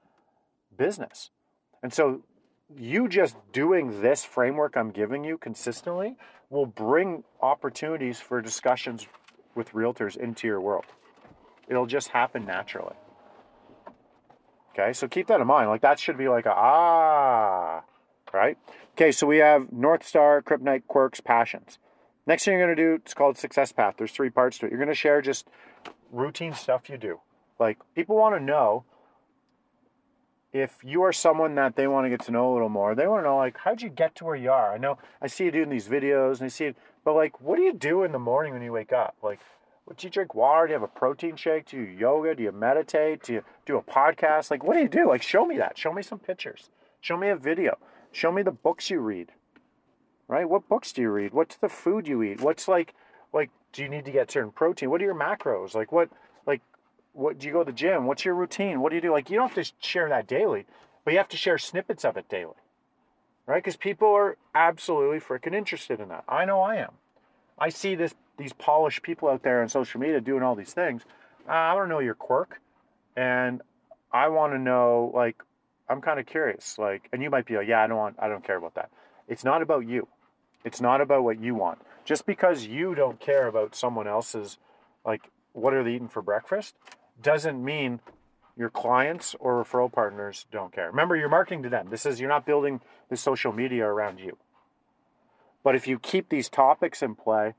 business. 0.77 1.31
And 1.81 1.91
so 1.93 2.21
you 2.75 3.07
just 3.07 3.35
doing 3.51 4.01
this 4.01 4.23
framework 4.23 4.75
I'm 4.75 4.91
giving 4.91 5.23
you 5.23 5.37
consistently 5.37 6.15
will 6.49 6.65
bring 6.65 7.23
opportunities 7.41 8.19
for 8.19 8.41
discussions 8.41 9.07
with 9.55 9.71
realtors 9.71 10.15
into 10.15 10.47
your 10.47 10.61
world. 10.61 10.85
It'll 11.67 11.85
just 11.85 12.09
happen 12.09 12.45
naturally. 12.45 12.95
Okay, 14.73 14.93
so 14.93 15.07
keep 15.07 15.27
that 15.27 15.41
in 15.41 15.47
mind. 15.47 15.69
Like 15.69 15.81
that 15.81 15.99
should 15.99 16.17
be 16.17 16.29
like 16.29 16.45
a 16.45 16.53
ah, 16.53 17.81
right? 18.31 18.57
Okay, 18.97 19.11
so 19.11 19.27
we 19.27 19.37
have 19.37 19.71
North 19.71 20.03
Star, 20.03 20.41
Kryptonite, 20.41 20.87
Quirks, 20.87 21.21
Passions. 21.21 21.77
Next 22.25 22.45
thing 22.45 22.57
you're 22.57 22.65
going 22.65 22.75
to 22.75 22.81
do, 22.83 22.95
it's 22.95 23.13
called 23.13 23.37
Success 23.37 23.71
Path. 23.71 23.93
There's 23.95 24.11
three 24.11 24.31
parts 24.31 24.57
to 24.57 24.65
it. 24.65 24.71
You're 24.71 24.79
going 24.79 24.87
to 24.87 24.95
share 24.95 25.21
just 25.21 25.47
routine 26.11 26.55
stuff 26.55 26.89
you 26.89 26.97
do. 26.97 27.19
Like 27.59 27.77
people 27.93 28.15
want 28.15 28.33
to 28.37 28.43
know 28.43 28.85
if 30.51 30.79
you 30.83 31.03
are 31.03 31.13
someone 31.13 31.53
that 31.53 31.75
they 31.75 31.85
want 31.85 32.05
to 32.05 32.09
get 32.09 32.21
to 32.21 32.31
know 32.31 32.51
a 32.51 32.53
little 32.53 32.69
more. 32.69 32.95
They 32.95 33.05
want 33.05 33.19
to 33.19 33.27
know 33.27 33.37
like 33.37 33.59
how'd 33.59 33.83
you 33.83 33.89
get 33.89 34.15
to 34.15 34.25
where 34.25 34.35
you 34.35 34.49
are? 34.49 34.73
I 34.73 34.79
know 34.79 34.97
I 35.21 35.27
see 35.27 35.45
you 35.45 35.51
doing 35.51 35.69
these 35.69 35.87
videos 35.87 36.39
and 36.39 36.45
I 36.45 36.47
see 36.47 36.65
it, 36.65 36.75
but 37.05 37.13
like 37.13 37.39
what 37.39 37.57
do 37.57 37.61
you 37.61 37.73
do 37.73 38.01
in 38.01 38.11
the 38.11 38.19
morning 38.19 38.53
when 38.53 38.63
you 38.63 38.71
wake 38.71 38.93
up? 38.93 39.15
Like 39.21 39.41
do 39.95 40.07
you 40.07 40.09
drink 40.09 40.33
water? 40.33 40.65
Do 40.65 40.73
you 40.73 40.79
have 40.79 40.81
a 40.81 40.87
protein 40.87 41.35
shake? 41.35 41.67
Do 41.67 41.77
you 41.77 41.83
yoga? 41.83 42.33
Do 42.33 42.41
you 42.41 42.51
meditate? 42.51 43.21
Do 43.21 43.33
you 43.33 43.43
do 43.67 43.77
a 43.77 43.83
podcast? 43.83 44.49
Like 44.49 44.63
what 44.63 44.73
do 44.73 44.79
you 44.79 44.89
do? 44.89 45.07
Like 45.07 45.21
show 45.21 45.45
me 45.45 45.55
that. 45.59 45.77
Show 45.77 45.93
me 45.93 46.01
some 46.01 46.17
pictures. 46.17 46.71
Show 46.99 47.15
me 47.15 47.29
a 47.29 47.35
video. 47.35 47.77
Show 48.17 48.31
me 48.31 48.41
the 48.41 48.49
books 48.51 48.89
you 48.89 48.99
read. 48.99 49.31
Right? 50.27 50.49
What 50.49 50.67
books 50.67 50.91
do 50.91 51.03
you 51.03 51.11
read? 51.11 51.33
What's 51.33 51.55
the 51.55 51.69
food 51.69 52.07
you 52.07 52.23
eat? 52.23 52.41
What's 52.41 52.67
like 52.67 52.95
like 53.31 53.51
do 53.71 53.83
you 53.83 53.89
need 53.89 54.05
to 54.05 54.11
get 54.11 54.31
certain 54.31 54.49
protein? 54.49 54.89
What 54.89 55.01
are 55.03 55.05
your 55.05 55.13
macros? 55.13 55.75
Like 55.75 55.91
what 55.91 56.09
like 56.47 56.61
what 57.13 57.37
do 57.37 57.45
you 57.45 57.53
go 57.53 57.59
to 57.59 57.71
the 57.71 57.77
gym? 57.77 58.07
What's 58.07 58.25
your 58.25 58.33
routine? 58.33 58.81
What 58.81 58.89
do 58.89 58.95
you 58.95 59.03
do? 59.03 59.11
Like 59.11 59.29
you 59.29 59.37
don't 59.37 59.53
have 59.53 59.63
to 59.63 59.71
share 59.81 60.09
that 60.09 60.25
daily, 60.25 60.65
but 61.05 61.11
you 61.11 61.19
have 61.19 61.27
to 61.27 61.37
share 61.37 61.59
snippets 61.59 62.03
of 62.03 62.17
it 62.17 62.27
daily. 62.27 62.55
Right? 63.45 63.63
Because 63.63 63.75
people 63.75 64.07
are 64.07 64.35
absolutely 64.55 65.19
freaking 65.19 65.53
interested 65.53 65.99
in 65.99 66.09
that. 66.09 66.23
I 66.27 66.43
know 66.43 66.59
I 66.59 66.77
am. 66.77 66.93
I 67.59 67.69
see 67.69 67.93
this 67.93 68.15
these 68.39 68.51
polished 68.51 69.03
people 69.03 69.29
out 69.29 69.43
there 69.43 69.61
on 69.61 69.69
social 69.69 69.99
media 70.01 70.21
doing 70.21 70.41
all 70.41 70.55
these 70.55 70.73
things. 70.73 71.03
Uh, 71.47 71.51
I 71.51 71.75
want 71.75 71.85
to 71.85 71.89
know 71.89 71.99
your 71.99 72.15
quirk, 72.15 72.61
and 73.15 73.61
I 74.11 74.29
want 74.29 74.53
to 74.53 74.57
know 74.57 75.11
like 75.13 75.43
I'm 75.89 76.01
kind 76.01 76.19
of 76.19 76.25
curious. 76.25 76.77
Like, 76.77 77.09
and 77.11 77.21
you 77.21 77.29
might 77.29 77.45
be 77.45 77.55
like, 77.55 77.67
yeah, 77.67 77.83
I 77.83 77.87
don't 77.87 77.97
want, 77.97 78.15
I 78.19 78.27
don't 78.27 78.43
care 78.43 78.57
about 78.57 78.75
that. 78.75 78.89
It's 79.27 79.43
not 79.43 79.61
about 79.61 79.87
you. 79.87 80.07
It's 80.63 80.81
not 80.81 81.01
about 81.01 81.23
what 81.23 81.39
you 81.39 81.55
want. 81.55 81.79
Just 82.05 82.25
because 82.25 82.65
you 82.65 82.95
don't 82.95 83.19
care 83.19 83.47
about 83.47 83.75
someone 83.75 84.07
else's, 84.07 84.57
like, 85.05 85.29
what 85.53 85.73
are 85.73 85.83
they 85.83 85.95
eating 85.95 86.07
for 86.07 86.21
breakfast, 86.21 86.75
doesn't 87.21 87.63
mean 87.63 87.99
your 88.57 88.69
clients 88.69 89.35
or 89.39 89.63
referral 89.63 89.91
partners 89.91 90.45
don't 90.51 90.73
care. 90.73 90.87
Remember, 90.87 91.15
you're 91.15 91.29
marketing 91.29 91.63
to 91.63 91.69
them. 91.69 91.89
This 91.89 92.05
is 92.05 92.19
you're 92.19 92.29
not 92.29 92.45
building 92.45 92.81
the 93.09 93.17
social 93.17 93.51
media 93.53 93.85
around 93.85 94.19
you. 94.19 94.37
But 95.63 95.75
if 95.75 95.87
you 95.87 95.99
keep 95.99 96.29
these 96.29 96.49
topics 96.49 97.03
in 97.03 97.15
play 97.15 97.53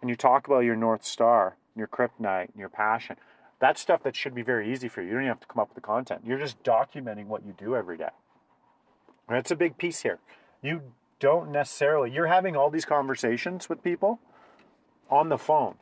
and 0.00 0.08
you 0.08 0.16
talk 0.16 0.46
about 0.46 0.60
your 0.60 0.76
North 0.76 1.04
Star, 1.04 1.56
your 1.76 1.86
kryptonite, 1.86 2.50
your 2.56 2.68
passion, 2.68 3.16
that's 3.60 3.80
stuff 3.80 4.02
that 4.04 4.14
should 4.14 4.34
be 4.34 4.42
very 4.42 4.72
easy 4.72 4.88
for 4.88 5.02
you. 5.02 5.08
You 5.08 5.14
don't 5.14 5.22
even 5.22 5.28
have 5.28 5.40
to 5.40 5.46
come 5.46 5.60
up 5.60 5.68
with 5.68 5.74
the 5.74 5.80
content. 5.80 6.22
You're 6.24 6.38
just 6.38 6.62
documenting 6.62 7.26
what 7.26 7.44
you 7.44 7.54
do 7.56 7.74
every 7.74 7.96
day. 7.96 8.10
That's 9.28 9.50
a 9.50 9.56
big 9.56 9.76
piece 9.78 10.02
here. 10.02 10.18
You 10.62 10.82
don't 11.20 11.50
necessarily, 11.50 12.10
you're 12.10 12.26
having 12.26 12.56
all 12.56 12.70
these 12.70 12.84
conversations 12.84 13.68
with 13.68 13.82
people 13.82 14.20
on 15.10 15.28
the 15.28 15.38
phone. 15.38 15.74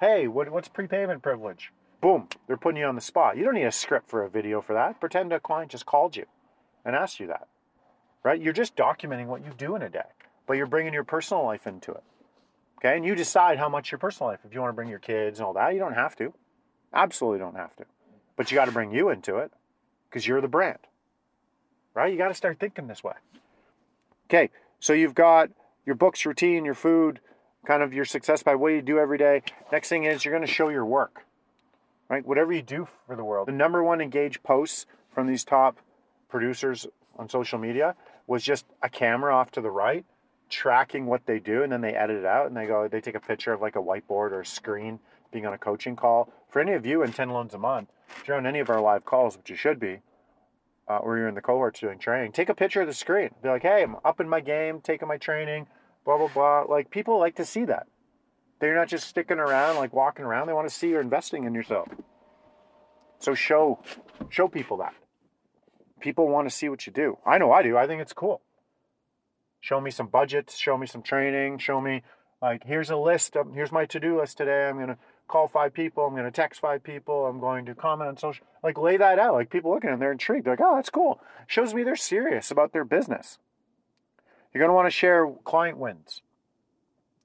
Hey, 0.00 0.26
what, 0.26 0.50
what's 0.50 0.68
prepayment 0.68 1.22
privilege? 1.22 1.72
Boom, 2.00 2.28
they're 2.46 2.56
putting 2.56 2.80
you 2.80 2.86
on 2.86 2.94
the 2.94 3.02
spot. 3.02 3.36
You 3.36 3.44
don't 3.44 3.54
need 3.54 3.64
a 3.64 3.72
script 3.72 4.08
for 4.08 4.24
a 4.24 4.30
video 4.30 4.62
for 4.62 4.72
that. 4.72 4.98
Pretend 4.98 5.32
a 5.32 5.40
client 5.40 5.70
just 5.70 5.84
called 5.84 6.16
you 6.16 6.24
and 6.84 6.96
asked 6.96 7.20
you 7.20 7.26
that, 7.26 7.48
right? 8.22 8.40
You're 8.40 8.54
just 8.54 8.74
documenting 8.74 9.26
what 9.26 9.44
you 9.44 9.52
do 9.58 9.76
in 9.76 9.82
a 9.82 9.90
day, 9.90 10.08
but 10.46 10.56
you're 10.56 10.66
bringing 10.66 10.94
your 10.94 11.04
personal 11.04 11.44
life 11.44 11.66
into 11.66 11.92
it. 11.92 12.02
Okay, 12.78 12.96
and 12.96 13.04
you 13.04 13.14
decide 13.14 13.58
how 13.58 13.68
much 13.68 13.92
your 13.92 13.98
personal 13.98 14.30
life. 14.30 14.40
If 14.46 14.54
you 14.54 14.60
want 14.60 14.70
to 14.70 14.74
bring 14.74 14.88
your 14.88 14.98
kids 14.98 15.38
and 15.38 15.46
all 15.46 15.52
that, 15.52 15.74
you 15.74 15.78
don't 15.78 15.92
have 15.92 16.16
to. 16.16 16.32
Absolutely 16.92 17.38
don't 17.38 17.56
have 17.56 17.74
to. 17.76 17.84
But 18.36 18.50
you 18.50 18.56
got 18.56 18.66
to 18.66 18.72
bring 18.72 18.92
you 18.92 19.10
into 19.10 19.36
it 19.36 19.52
because 20.08 20.26
you're 20.26 20.40
the 20.40 20.48
brand, 20.48 20.78
right? 21.94 22.12
You 22.12 22.18
got 22.18 22.28
to 22.28 22.34
start 22.34 22.58
thinking 22.58 22.86
this 22.86 23.04
way. 23.04 23.14
Okay, 24.28 24.50
so 24.78 24.92
you've 24.92 25.14
got 25.14 25.50
your 25.84 25.94
books, 25.94 26.24
routine, 26.24 26.64
your 26.64 26.74
food, 26.74 27.20
kind 27.66 27.82
of 27.82 27.92
your 27.92 28.04
success 28.04 28.42
by 28.42 28.54
what 28.54 28.68
you 28.68 28.82
do 28.82 28.98
every 28.98 29.18
day. 29.18 29.42
Next 29.70 29.88
thing 29.88 30.04
is 30.04 30.24
you're 30.24 30.34
going 30.34 30.46
to 30.46 30.52
show 30.52 30.68
your 30.68 30.86
work 30.86 31.24
right? 32.10 32.26
Whatever 32.26 32.52
you 32.52 32.60
do 32.60 32.88
for 33.06 33.16
the 33.16 33.24
world. 33.24 33.48
The 33.48 33.52
number 33.52 33.82
one 33.82 34.02
engaged 34.02 34.42
posts 34.42 34.84
from 35.14 35.28
these 35.28 35.44
top 35.44 35.78
producers 36.28 36.86
on 37.16 37.28
social 37.30 37.58
media 37.58 37.94
was 38.26 38.42
just 38.42 38.66
a 38.82 38.90
camera 38.90 39.34
off 39.34 39.50
to 39.52 39.60
the 39.60 39.70
right 39.70 40.04
tracking 40.50 41.06
what 41.06 41.24
they 41.26 41.38
do 41.38 41.62
and 41.62 41.70
then 41.70 41.80
they 41.80 41.94
edit 41.94 42.16
it 42.16 42.24
out 42.24 42.46
and 42.46 42.56
they 42.56 42.66
go 42.66 42.88
they 42.88 43.00
take 43.00 43.14
a 43.14 43.20
picture 43.20 43.52
of 43.52 43.60
like 43.60 43.76
a 43.76 43.78
whiteboard 43.78 44.32
or 44.32 44.40
a 44.40 44.46
screen 44.46 44.98
being 45.30 45.46
on 45.46 45.52
a 45.52 45.58
coaching 45.58 45.94
call 45.94 46.32
for 46.50 46.60
any 46.60 46.72
of 46.72 46.84
you 46.86 47.02
in 47.02 47.12
10 47.12 47.30
loans 47.30 47.54
a 47.54 47.58
month 47.58 47.88
if 48.20 48.28
you're 48.28 48.36
on 48.36 48.46
any 48.46 48.60
of 48.60 48.70
our 48.70 48.80
live 48.80 49.04
calls 49.04 49.36
which 49.36 49.50
you 49.50 49.56
should 49.56 49.78
be 49.80 50.00
uh, 50.88 50.98
or 50.98 51.16
you're 51.18 51.28
in 51.28 51.34
the 51.34 51.40
cohorts 51.40 51.80
doing 51.80 51.98
training 51.98 52.32
take 52.32 52.48
a 52.48 52.54
picture 52.54 52.80
of 52.80 52.86
the 52.86 52.94
screen 52.94 53.30
be 53.42 53.48
like 53.48 53.62
hey 53.62 53.82
i'm 53.82 53.96
up 54.04 54.20
in 54.20 54.28
my 54.28 54.40
game 54.40 54.80
taking 54.80 55.08
my 55.08 55.16
training 55.16 55.66
blah 56.04 56.18
blah 56.18 56.28
blah 56.28 56.62
like 56.62 56.90
people 56.90 57.18
like 57.18 57.36
to 57.36 57.44
see 57.44 57.64
that 57.64 57.86
They're 58.60 58.74
not 58.74 58.88
just 58.88 59.08
sticking 59.08 59.38
around, 59.38 59.76
like 59.76 59.92
walking 59.94 60.24
around. 60.24 60.46
They 60.46 60.52
want 60.52 60.68
to 60.68 60.74
see 60.74 60.90
you're 60.90 61.00
investing 61.00 61.44
in 61.44 61.54
yourself. 61.54 61.88
So 63.18 63.34
show, 63.34 63.78
show 64.28 64.48
people 64.48 64.76
that. 64.78 64.94
People 66.00 66.28
want 66.28 66.46
to 66.48 66.54
see 66.54 66.68
what 66.68 66.86
you 66.86 66.92
do. 66.92 67.18
I 67.24 67.38
know 67.38 67.52
I 67.52 67.62
do. 67.62 67.78
I 67.78 67.86
think 67.86 68.02
it's 68.02 68.12
cool. 68.12 68.42
Show 69.60 69.80
me 69.80 69.90
some 69.90 70.08
budgets. 70.08 70.58
Show 70.58 70.76
me 70.76 70.86
some 70.86 71.02
training. 71.02 71.58
Show 71.58 71.80
me 71.80 72.02
like 72.42 72.64
here's 72.64 72.90
a 72.90 72.96
list. 72.96 73.36
Of, 73.36 73.54
here's 73.54 73.72
my 73.72 73.86
to-do 73.86 74.20
list 74.20 74.36
today. 74.38 74.68
I'm 74.68 74.78
gonna 74.78 74.98
call 75.30 75.48
five 75.48 75.72
people. 75.72 76.04
I'm 76.04 76.14
gonna 76.14 76.30
text 76.30 76.60
five 76.60 76.82
people. 76.82 77.26
I'm 77.26 77.40
going 77.40 77.64
to 77.66 77.74
comment 77.74 78.08
on 78.08 78.16
social. 78.16 78.46
Like 78.62 78.78
lay 78.78 78.96
that 78.96 79.18
out. 79.18 79.34
Like 79.34 79.50
people 79.50 79.70
looking 79.70 79.90
and 79.90 80.00
they're 80.00 80.12
intrigued. 80.12 80.46
They're 80.46 80.54
like, 80.54 80.60
oh, 80.62 80.76
that's 80.76 80.90
cool. 80.90 81.20
Shows 81.46 81.72
me 81.72 81.82
they're 81.82 81.96
serious 81.96 82.50
about 82.50 82.72
their 82.72 82.84
business. 82.84 83.38
You're 84.52 84.62
gonna 84.62 84.74
want 84.74 84.86
to 84.86 84.90
share 84.90 85.30
client 85.44 85.78
wins. 85.78 86.22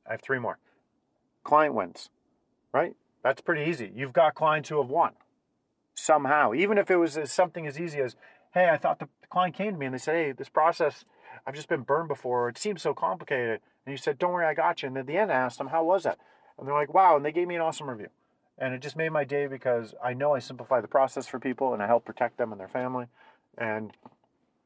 I 0.08 0.12
have 0.12 0.22
three 0.22 0.39
more. 0.39 0.60
Client 1.44 1.74
wins, 1.74 2.10
right? 2.72 2.96
That's 3.24 3.41
pretty 3.41 3.70
easy. 3.70 3.91
You've 3.96 4.13
got 4.13 4.36
clients 4.36 4.70
who 4.70 4.80
have 4.80 4.89
won 4.89 5.13
somehow, 5.96 6.54
even 6.54 6.78
if 6.78 6.91
it 6.91 6.98
was 6.98 7.18
something 7.26 7.65
as 7.65 7.80
easy 7.80 8.00
as, 8.00 8.15
hey, 8.54 8.70
I 8.70 8.78
thought 8.78 9.00
the 9.00 9.10
client 9.30 9.56
came 9.56 9.72
to 9.74 9.78
me 9.78 9.86
and 9.86 9.96
they 9.96 10.00
said, 10.00 10.15
hey, 10.15 10.32
this 10.32 10.50
process, 10.50 11.06
I've 11.48 11.56
just 11.56 11.70
been 11.70 11.82
burned 11.82 12.08
before. 12.08 12.50
It 12.50 12.58
seems 12.58 12.82
so 12.82 12.94
complicated. 12.94 13.62
And 13.86 13.94
you 13.94 13.98
said, 13.98 14.20
don't 14.20 14.34
worry, 14.34 14.46
I 14.46 14.54
got 14.54 14.82
you. 14.82 14.88
And 14.88 14.98
at 14.98 15.08
the 15.08 15.18
end, 15.18 15.32
I 15.32 15.36
asked 15.36 15.58
them, 15.58 15.68
how 15.68 15.84
was 15.84 16.04
that? 16.04 16.20
And 16.58 16.68
they're 16.68 16.76
like, 16.76 16.94
wow. 16.94 17.15
And 17.15 17.26
they 17.26 17.32
gave 17.32 17.48
me 17.48 17.56
an 17.56 17.62
awesome 17.62 17.89
review. 17.89 18.10
And 18.58 18.74
it 18.74 18.82
just 18.82 18.96
made 18.96 19.10
my 19.10 19.26
day 19.26 19.48
because 19.48 19.94
I 20.04 20.13
know 20.13 20.34
I 20.34 20.39
simplify 20.39 20.80
the 20.80 20.88
process 20.88 21.28
for 21.28 21.39
people 21.39 21.74
and 21.74 21.84
I 21.84 21.88
help 21.88 22.06
protect 22.06 22.38
them 22.38 22.52
and 22.52 22.60
their 22.60 22.70
family. 22.70 23.08
And 23.58 23.91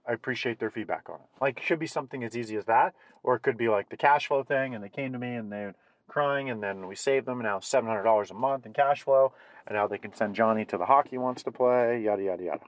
I 0.07 0.13
appreciate 0.13 0.59
their 0.59 0.69
feedback 0.69 1.09
on 1.09 1.15
it. 1.15 1.41
Like, 1.41 1.57
it 1.57 1.63
should 1.63 1.79
be 1.79 1.87
something 1.87 2.23
as 2.23 2.37
easy 2.37 2.55
as 2.55 2.65
that. 2.65 2.93
Or 3.23 3.35
it 3.35 3.41
could 3.41 3.57
be 3.57 3.67
like 3.67 3.89
the 3.89 3.97
cash 3.97 4.27
flow 4.27 4.43
thing 4.43 4.75
and 4.75 4.83
they 4.83 4.89
came 4.89 5.11
to 5.13 5.19
me 5.19 5.35
and 5.35 5.51
they're 5.51 5.75
crying 6.07 6.49
and 6.49 6.61
then 6.61 6.87
we 6.87 6.95
saved 6.95 7.25
them 7.25 7.41
now 7.41 7.59
$700 7.59 8.31
a 8.31 8.33
month 8.33 8.65
in 8.65 8.73
cash 8.73 9.01
flow. 9.01 9.33
And 9.65 9.75
now 9.75 9.87
they 9.87 9.97
can 9.97 10.13
send 10.13 10.35
Johnny 10.35 10.65
to 10.65 10.77
the 10.77 10.85
hockey 10.85 11.11
he 11.11 11.17
wants 11.17 11.43
to 11.43 11.51
play, 11.51 12.01
yada, 12.01 12.23
yada, 12.23 12.43
yada. 12.43 12.63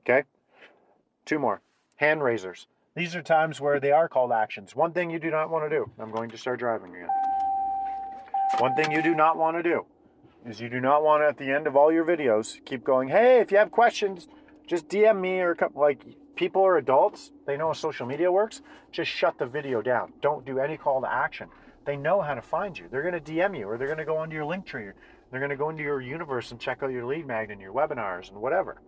Okay? 0.00 0.24
Two 1.24 1.38
more. 1.38 1.60
Hand 1.96 2.22
raisers. 2.22 2.66
These 2.94 3.14
are 3.14 3.22
times 3.22 3.60
where 3.60 3.78
they 3.78 3.92
are 3.92 4.08
called 4.08 4.32
actions. 4.32 4.74
One 4.74 4.92
thing 4.92 5.10
you 5.10 5.18
do 5.18 5.30
not 5.30 5.50
want 5.50 5.70
to 5.70 5.76
do. 5.76 5.90
I'm 5.98 6.10
going 6.10 6.30
to 6.30 6.38
start 6.38 6.58
driving 6.58 6.94
again. 6.94 7.08
One 8.58 8.74
thing 8.74 8.90
you 8.90 9.02
do 9.02 9.14
not 9.14 9.36
want 9.36 9.56
to 9.56 9.62
do 9.62 9.86
is 10.44 10.60
you 10.60 10.68
do 10.68 10.80
not 10.80 11.02
want 11.02 11.22
to, 11.22 11.28
at 11.28 11.38
the 11.38 11.52
end 11.54 11.66
of 11.66 11.76
all 11.76 11.92
your 11.92 12.04
videos, 12.04 12.64
keep 12.64 12.82
going, 12.82 13.08
hey, 13.08 13.38
if 13.38 13.52
you 13.52 13.58
have 13.58 13.70
questions, 13.70 14.26
just 14.66 14.88
DM 14.88 15.20
me 15.20 15.40
or 15.40 15.54
come. 15.54 15.72
Like, 15.74 16.04
people 16.34 16.62
are 16.66 16.76
adults. 16.76 17.30
They 17.46 17.56
know 17.56 17.68
how 17.68 17.72
social 17.72 18.06
media 18.06 18.32
works. 18.32 18.62
Just 18.90 19.10
shut 19.10 19.38
the 19.38 19.46
video 19.46 19.80
down. 19.80 20.12
Don't 20.20 20.44
do 20.44 20.58
any 20.58 20.76
call 20.76 21.00
to 21.00 21.12
action. 21.12 21.48
They 21.84 21.96
know 21.96 22.20
how 22.20 22.34
to 22.34 22.42
find 22.42 22.76
you. 22.76 22.86
They're 22.90 23.08
going 23.08 23.22
to 23.22 23.32
DM 23.32 23.56
you 23.56 23.68
or 23.68 23.78
they're 23.78 23.86
going 23.86 23.98
to 23.98 24.04
go 24.04 24.16
onto 24.16 24.34
your 24.34 24.44
Linktree. 24.44 24.92
They're 25.30 25.40
going 25.40 25.50
to 25.50 25.56
go 25.56 25.70
into 25.70 25.82
your 25.82 26.00
universe 26.00 26.50
and 26.50 26.60
check 26.60 26.82
out 26.82 26.90
your 26.90 27.06
lead 27.06 27.26
magnet 27.26 27.52
and 27.52 27.60
your 27.60 27.72
webinars 27.72 28.30
and 28.30 28.40
whatever 28.40 28.80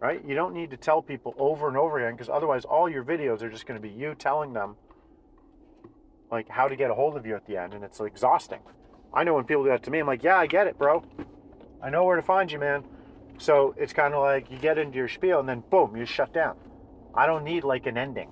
right? 0.00 0.24
You 0.24 0.34
don't 0.34 0.54
need 0.54 0.70
to 0.70 0.76
tell 0.76 1.02
people 1.02 1.34
over 1.38 1.68
and 1.68 1.76
over 1.76 1.98
again 2.00 2.16
because 2.16 2.30
otherwise 2.30 2.64
all 2.64 2.88
your 2.88 3.04
videos 3.04 3.42
are 3.42 3.50
just 3.50 3.66
going 3.66 3.80
to 3.80 3.86
be 3.86 3.92
you 3.94 4.14
telling 4.14 4.54
them 4.54 4.76
like 6.32 6.48
how 6.48 6.68
to 6.68 6.76
get 6.76 6.90
a 6.90 6.94
hold 6.94 7.16
of 7.16 7.26
you 7.26 7.36
at 7.36 7.46
the 7.46 7.56
end 7.56 7.74
and 7.74 7.84
it's 7.84 8.00
exhausting. 8.00 8.60
I 9.12 9.24
know 9.24 9.34
when 9.34 9.44
people 9.44 9.64
do 9.64 9.70
that 9.70 9.82
to 9.84 9.90
me, 9.90 9.98
I'm 9.98 10.06
like, 10.06 10.22
yeah, 10.22 10.36
I 10.36 10.46
get 10.46 10.66
it, 10.66 10.78
bro. 10.78 11.04
I 11.82 11.90
know 11.90 12.04
where 12.04 12.16
to 12.16 12.22
find 12.22 12.50
you, 12.50 12.58
man. 12.58 12.84
So 13.38 13.74
it's 13.76 13.92
kind 13.92 14.14
of 14.14 14.22
like 14.22 14.50
you 14.50 14.58
get 14.58 14.78
into 14.78 14.98
your 14.98 15.08
spiel 15.08 15.40
and 15.40 15.48
then 15.48 15.62
boom, 15.70 15.96
you 15.96 16.04
shut 16.04 16.32
down. 16.32 16.56
I 17.14 17.26
don't 17.26 17.42
need 17.42 17.64
like 17.64 17.86
an 17.86 17.96
ending, 17.96 18.30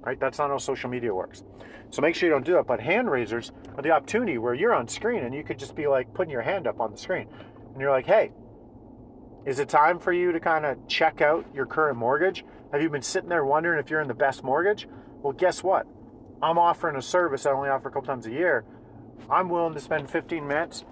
right? 0.00 0.18
That's 0.18 0.38
not 0.38 0.50
how 0.50 0.58
social 0.58 0.88
media 0.88 1.12
works. 1.12 1.42
So 1.90 2.00
make 2.00 2.14
sure 2.14 2.28
you 2.28 2.32
don't 2.32 2.46
do 2.46 2.54
that. 2.54 2.66
But 2.66 2.80
hand 2.80 3.10
raisers 3.10 3.52
are 3.76 3.82
the 3.82 3.90
opportunity 3.90 4.38
where 4.38 4.54
you're 4.54 4.72
on 4.72 4.88
screen 4.88 5.24
and 5.24 5.34
you 5.34 5.44
could 5.44 5.58
just 5.58 5.74
be 5.74 5.86
like 5.86 6.14
putting 6.14 6.30
your 6.30 6.42
hand 6.42 6.66
up 6.66 6.80
on 6.80 6.92
the 6.92 6.96
screen 6.98 7.28
and 7.72 7.80
you're 7.80 7.90
like, 7.90 8.06
hey, 8.06 8.32
is 9.44 9.58
it 9.58 9.68
time 9.68 9.98
for 9.98 10.12
you 10.12 10.32
to 10.32 10.40
kind 10.40 10.64
of 10.64 10.86
check 10.86 11.20
out 11.20 11.44
your 11.52 11.66
current 11.66 11.98
mortgage? 11.98 12.44
Have 12.70 12.80
you 12.80 12.88
been 12.88 13.02
sitting 13.02 13.28
there 13.28 13.44
wondering 13.44 13.80
if 13.80 13.90
you're 13.90 14.00
in 14.00 14.08
the 14.08 14.14
best 14.14 14.44
mortgage? 14.44 14.88
Well, 15.20 15.32
guess 15.32 15.62
what? 15.62 15.86
I'm 16.40 16.58
offering 16.58 16.96
a 16.96 17.02
service 17.02 17.44
I 17.44 17.50
only 17.50 17.68
offer 17.68 17.88
a 17.88 17.92
couple 17.92 18.06
times 18.06 18.26
a 18.26 18.30
year. 18.30 18.64
I'm 19.30 19.48
willing 19.48 19.74
to 19.74 19.80
spend 19.80 20.10
15 20.10 20.46
minutes, 20.46 20.84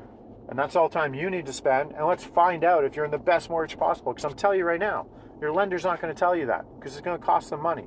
and 0.49 0.59
that's 0.59 0.77
all 0.77 0.89
time 0.89 1.15
you 1.15 1.31
need 1.31 1.47
to 1.47 1.53
spend. 1.53 1.93
And 1.93 2.07
let's 2.07 2.25
find 2.25 2.65
out 2.65 2.85
if 2.85 2.97
you're 2.97 3.05
in 3.05 3.11
the 3.11 3.19
best 3.19 3.51
mortgage 3.51 3.79
possible. 3.79 4.13
Because 4.13 4.25
I'm 4.25 4.37
telling 4.37 4.59
you 4.59 4.65
right 4.65 4.81
now, 4.81 5.07
your 5.41 5.53
lender's 5.53 5.85
not 5.85 6.01
going 6.01 6.13
to 6.15 6.19
tell 6.19 6.37
you 6.37 6.47
that 6.47 6.65
because 6.79 6.93
it's 6.93 7.05
going 7.05 7.19
to 7.19 7.25
cost 7.25 7.51
them 7.51 7.63
money. 7.63 7.87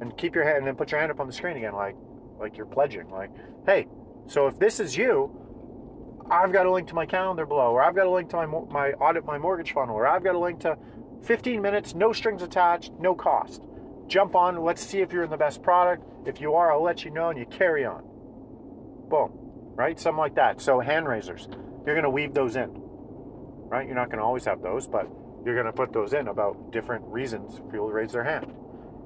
And 0.00 0.16
keep 0.16 0.34
your 0.34 0.44
hand, 0.44 0.58
and 0.58 0.66
then 0.66 0.76
put 0.76 0.90
your 0.92 1.00
hand 1.00 1.12
up 1.12 1.20
on 1.20 1.26
the 1.26 1.32
screen 1.32 1.58
again, 1.58 1.74
like 1.74 1.94
like 2.40 2.56
you're 2.56 2.66
pledging. 2.66 3.08
Like, 3.10 3.30
hey, 3.66 3.86
so 4.26 4.46
if 4.48 4.58
this 4.58 4.80
is 4.80 4.96
you, 4.96 5.30
I've 6.30 6.52
got 6.52 6.66
a 6.66 6.72
link 6.72 6.88
to 6.88 6.94
my 6.94 7.06
calendar 7.06 7.46
below, 7.46 7.72
or 7.72 7.82
I've 7.82 7.94
got 7.94 8.06
a 8.06 8.10
link 8.10 8.30
to 8.30 8.36
my, 8.36 8.46
my 8.46 8.92
audit 8.92 9.24
my 9.24 9.38
mortgage 9.38 9.72
funnel, 9.72 9.94
or 9.94 10.06
I've 10.06 10.24
got 10.24 10.34
a 10.34 10.38
link 10.38 10.60
to 10.60 10.78
15 11.22 11.60
minutes, 11.60 11.94
no 11.94 12.12
strings 12.12 12.42
attached, 12.42 12.92
no 12.98 13.14
cost. 13.14 13.62
Jump 14.06 14.34
on, 14.34 14.62
let's 14.64 14.84
see 14.84 15.00
if 15.00 15.12
you're 15.12 15.22
in 15.22 15.30
the 15.30 15.36
best 15.36 15.62
product. 15.62 16.04
If 16.26 16.40
you 16.40 16.54
are, 16.54 16.72
I'll 16.72 16.82
let 16.82 17.04
you 17.04 17.10
know 17.10 17.28
and 17.28 17.38
you 17.38 17.46
carry 17.46 17.84
on. 17.84 18.02
Boom, 19.08 19.32
right? 19.80 19.98
Something 19.98 20.18
like 20.18 20.34
that. 20.34 20.60
So, 20.60 20.78
hand 20.78 21.08
raisers, 21.08 21.48
you're 21.86 21.94
going 21.94 22.04
to 22.04 22.10
weave 22.10 22.34
those 22.34 22.56
in, 22.56 22.70
right? 22.74 23.86
You're 23.86 23.96
not 23.96 24.08
going 24.08 24.18
to 24.18 24.24
always 24.24 24.44
have 24.44 24.62
those, 24.62 24.86
but 24.86 25.08
you're 25.44 25.54
going 25.54 25.66
to 25.66 25.72
put 25.72 25.92
those 25.92 26.12
in 26.12 26.28
about 26.28 26.70
different 26.70 27.04
reasons 27.06 27.60
people 27.72 27.88
raise 27.88 28.12
their 28.12 28.24
hand. 28.24 28.52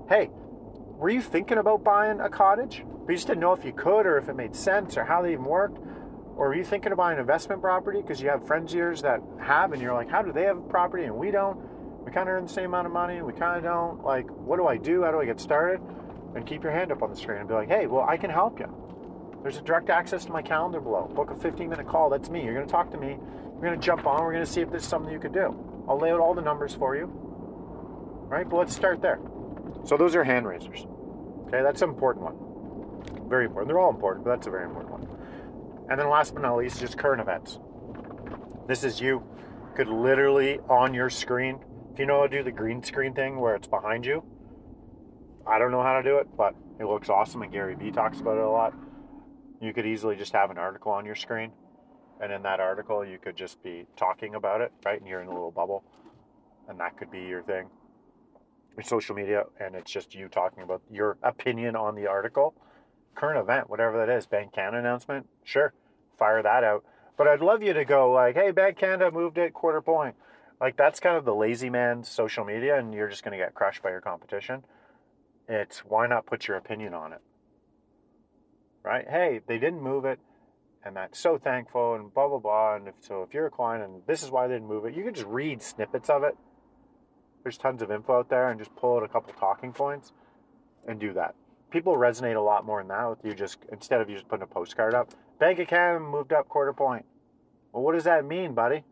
Hey, 0.08 0.30
were 0.32 1.10
you 1.10 1.22
thinking 1.22 1.58
about 1.58 1.84
buying 1.84 2.20
a 2.20 2.28
cottage? 2.28 2.84
But 3.06 3.12
you 3.12 3.16
just 3.16 3.28
didn't 3.28 3.40
know 3.40 3.52
if 3.52 3.64
you 3.64 3.72
could 3.72 4.04
or 4.04 4.18
if 4.18 4.28
it 4.28 4.34
made 4.34 4.56
sense 4.56 4.96
or 4.96 5.04
how 5.04 5.22
they 5.22 5.32
even 5.32 5.44
worked 5.44 5.78
or 6.37 6.48
are 6.48 6.54
you 6.54 6.64
thinking 6.64 6.90
about 6.90 7.12
an 7.12 7.20
investment 7.20 7.62
property 7.62 8.02
because 8.02 8.20
you 8.20 8.28
have 8.28 8.44
friends 8.46 8.72
of 8.72 8.78
yours 8.78 9.02
that 9.02 9.20
have, 9.40 9.72
and 9.72 9.80
you're 9.80 9.94
like, 9.94 10.10
how 10.10 10.20
do 10.20 10.32
they 10.32 10.42
have 10.42 10.58
a 10.58 10.62
property 10.62 11.04
and 11.04 11.14
we 11.14 11.30
don't? 11.30 11.56
We 12.04 12.10
kind 12.10 12.28
of 12.28 12.34
earn 12.34 12.46
the 12.46 12.52
same 12.52 12.66
amount 12.66 12.87
of 12.87 12.92
money 12.92 13.16
and 13.16 13.26
we 13.26 13.32
kind 13.32 13.56
of 13.56 13.62
don't. 13.62 14.04
Like, 14.04 14.28
what 14.28 14.56
do 14.56 14.66
I 14.66 14.76
do? 14.76 15.04
How 15.04 15.12
do 15.12 15.20
I 15.20 15.26
get 15.26 15.38
started? 15.38 15.80
And 16.34 16.44
keep 16.44 16.64
your 16.64 16.72
hand 16.72 16.90
up 16.90 17.02
on 17.02 17.10
the 17.10 17.16
screen 17.16 17.38
and 17.38 17.48
be 17.48 17.54
like, 17.54 17.68
hey, 17.68 17.87
well, 17.87 18.04
I 18.08 18.16
can 18.16 18.30
help 18.30 18.58
you. 18.58 18.83
There's 19.44 19.59
a 19.59 19.62
direct 19.62 19.90
access 19.90 20.24
to 20.24 20.33
my 20.33 20.40
calendar 20.40 20.80
below. 20.80 21.07
Book 21.14 21.30
a 21.30 21.37
15 21.37 21.68
minute 21.68 21.87
call. 21.87 22.09
That's 22.09 22.30
me. 22.30 22.42
You're 22.42 22.54
going 22.54 22.66
to 22.66 22.72
talk 22.72 22.90
to 22.92 22.96
me. 22.96 23.18
We're 23.18 23.61
going 23.61 23.78
to 23.78 23.87
jump 23.87 24.07
on. 24.07 24.24
We're 24.24 24.33
going 24.33 24.44
to 24.44 24.50
see 24.50 24.62
if 24.62 24.70
there's 24.70 24.87
something 24.87 25.12
you 25.12 25.20
could 25.20 25.35
do. 25.35 25.85
I'll 25.87 26.00
lay 26.00 26.11
out 26.11 26.18
all 26.18 26.33
the 26.33 26.40
numbers 26.40 26.74
for 26.74 26.96
you. 26.96 27.11
Right? 28.26 28.48
But 28.48 28.57
let's 28.57 28.74
start 28.74 29.02
there. 29.02 29.20
So 29.85 29.98
those 29.98 30.16
are 30.16 30.24
hand 30.24 30.46
raisers. 30.46 30.87
Okay, 31.46 31.62
that's 31.62 31.83
an 31.83 31.90
important 31.90 32.24
one. 32.24 33.28
Very 33.28 33.44
important. 33.44 33.68
They're 33.68 33.78
all 33.78 33.90
important, 33.90 34.24
but 34.24 34.30
that's 34.30 34.46
a 34.46 34.50
very 34.50 34.64
important 34.64 34.92
one. 34.92 35.88
And 35.90 36.00
then 36.00 36.09
last 36.09 36.33
but 36.33 36.40
not 36.42 36.57
least, 36.57 36.80
just 36.80 36.96
current 36.96 37.20
events. 37.20 37.59
This 38.66 38.83
is 38.83 38.98
you. 38.98 39.22
Could 39.76 39.88
literally 39.88 40.59
on 40.70 40.94
your 40.94 41.11
screen, 41.11 41.59
if 41.92 41.98
you 41.98 42.07
know 42.07 42.20
how 42.20 42.28
to 42.28 42.38
do 42.38 42.42
the 42.42 42.50
green 42.50 42.83
screen 42.83 43.12
thing 43.12 43.38
where 43.38 43.54
it's 43.57 43.68
behind 43.68 44.07
you. 44.07 44.24
I 45.46 45.59
don't 45.59 45.70
know 45.70 45.83
how 45.83 46.00
to 46.00 46.02
do 46.02 46.16
it, 46.16 46.28
but 46.35 46.54
it 46.80 46.87
looks 46.87 47.11
awesome 47.11 47.42
and 47.42 47.52
Gary 47.52 47.74
Vee 47.74 47.90
talks 47.90 48.20
about 48.20 48.38
it 48.38 48.44
a 48.44 48.48
lot. 48.48 48.72
You 49.64 49.72
could 49.72 49.87
easily 49.87 50.16
just 50.16 50.33
have 50.33 50.50
an 50.50 50.59
article 50.59 50.92
on 50.92 51.05
your 51.05 51.14
screen. 51.14 51.53
And 52.20 52.33
in 52.33 52.42
that 52.42 52.61
article, 52.61 53.05
you 53.05 53.18
could 53.18 53.37
just 53.37 53.62
be 53.62 53.87
talking 53.96 54.35
about 54.35 54.61
it, 54.61 54.72
right? 54.85 54.98
And 54.98 55.09
you're 55.09 55.20
in 55.20 55.29
a 55.29 55.33
little 55.33 55.50
bubble. 55.50 55.85
And 56.68 56.79
that 56.81 56.96
could 56.96 57.11
be 57.11 57.22
your 57.22 57.42
thing. 57.42 57.66
Your 58.77 58.85
social 58.85 59.14
media, 59.14 59.44
and 59.61 59.74
it's 59.74 59.90
just 59.90 60.14
you 60.14 60.29
talking 60.29 60.62
about 60.62 60.83
your 60.90 61.16
opinion 61.22 61.77
on 61.77 61.94
the 61.94 62.07
article 62.07 62.55
current 63.14 63.40
event, 63.40 63.70
whatever 63.70 63.98
that 63.98 64.09
is, 64.09 64.27
Bank 64.27 64.53
Canada 64.53 64.79
announcement, 64.79 65.27
sure, 65.44 65.72
fire 66.18 66.42
that 66.42 66.64
out. 66.64 66.85
But 67.16 67.29
I'd 67.29 67.40
love 67.40 67.62
you 67.62 67.72
to 67.72 67.85
go 67.85 68.11
like, 68.11 68.35
hey, 68.35 68.50
Bank 68.50 68.79
Canada 68.79 69.11
moved 69.11 69.38
it 69.38 69.55
quarter 69.55 69.81
point. 69.81 70.16
Like 70.61 70.77
that's 70.77 71.00
kind 71.00 71.16
of 71.16 71.24
the 71.24 71.35
lazy 71.35 71.70
man's 71.70 72.09
social 72.09 72.44
media, 72.44 72.79
and 72.79 72.92
you're 72.92 73.09
just 73.09 73.24
going 73.24 73.37
to 73.38 73.42
get 73.42 73.55
crushed 73.55 73.83
by 73.83 73.90
your 73.90 74.00
competition. 74.00 74.64
It's 75.48 75.81
why 75.81 76.07
not 76.07 76.27
put 76.27 76.48
your 76.48 76.57
opinion 76.57 76.94
on 76.94 77.12
it, 77.12 77.20
right? 78.84 79.06
Hey, 79.08 79.40
they 79.46 79.58
didn't 79.58 79.82
move 79.82 80.04
it, 80.04 80.18
and 80.84 80.96
that's 80.96 81.18
so 81.18 81.38
thankful, 81.38 81.94
and 81.94 82.12
blah 82.12 82.28
blah 82.28 82.38
blah. 82.38 82.76
And 82.76 82.88
if, 82.88 82.94
so, 83.00 83.22
if 83.22 83.34
you're 83.34 83.46
a 83.46 83.50
client, 83.50 83.84
and 83.84 84.02
this 84.06 84.22
is 84.22 84.30
why 84.30 84.46
they 84.46 84.54
didn't 84.54 84.68
move 84.68 84.84
it, 84.84 84.94
you 84.94 85.02
can 85.04 85.14
just 85.14 85.26
read 85.26 85.62
snippets 85.62 86.10
of 86.10 86.22
it. 86.22 86.36
There's 87.42 87.58
tons 87.58 87.82
of 87.82 87.90
info 87.90 88.20
out 88.20 88.28
there, 88.28 88.50
and 88.50 88.58
just 88.58 88.74
pull 88.76 88.96
out 88.96 89.02
a 89.02 89.08
couple 89.08 89.32
talking 89.34 89.72
points, 89.72 90.12
and 90.86 91.00
do 91.00 91.12
that 91.14 91.34
people 91.74 91.96
resonate 91.96 92.36
a 92.36 92.40
lot 92.40 92.64
more 92.64 92.84
now 92.84 93.10
with 93.10 93.24
you 93.24 93.34
just 93.34 93.58
instead 93.72 94.00
of 94.00 94.08
you 94.08 94.14
just 94.14 94.28
putting 94.28 94.44
a 94.44 94.46
postcard 94.46 94.94
up. 94.94 95.10
Bank 95.40 95.58
account 95.58 96.08
moved 96.08 96.32
up 96.32 96.48
quarter 96.48 96.72
point. 96.72 97.04
Well, 97.72 97.82
what 97.82 97.94
does 97.94 98.04
that 98.04 98.24
mean, 98.24 98.54
buddy? 98.54 98.84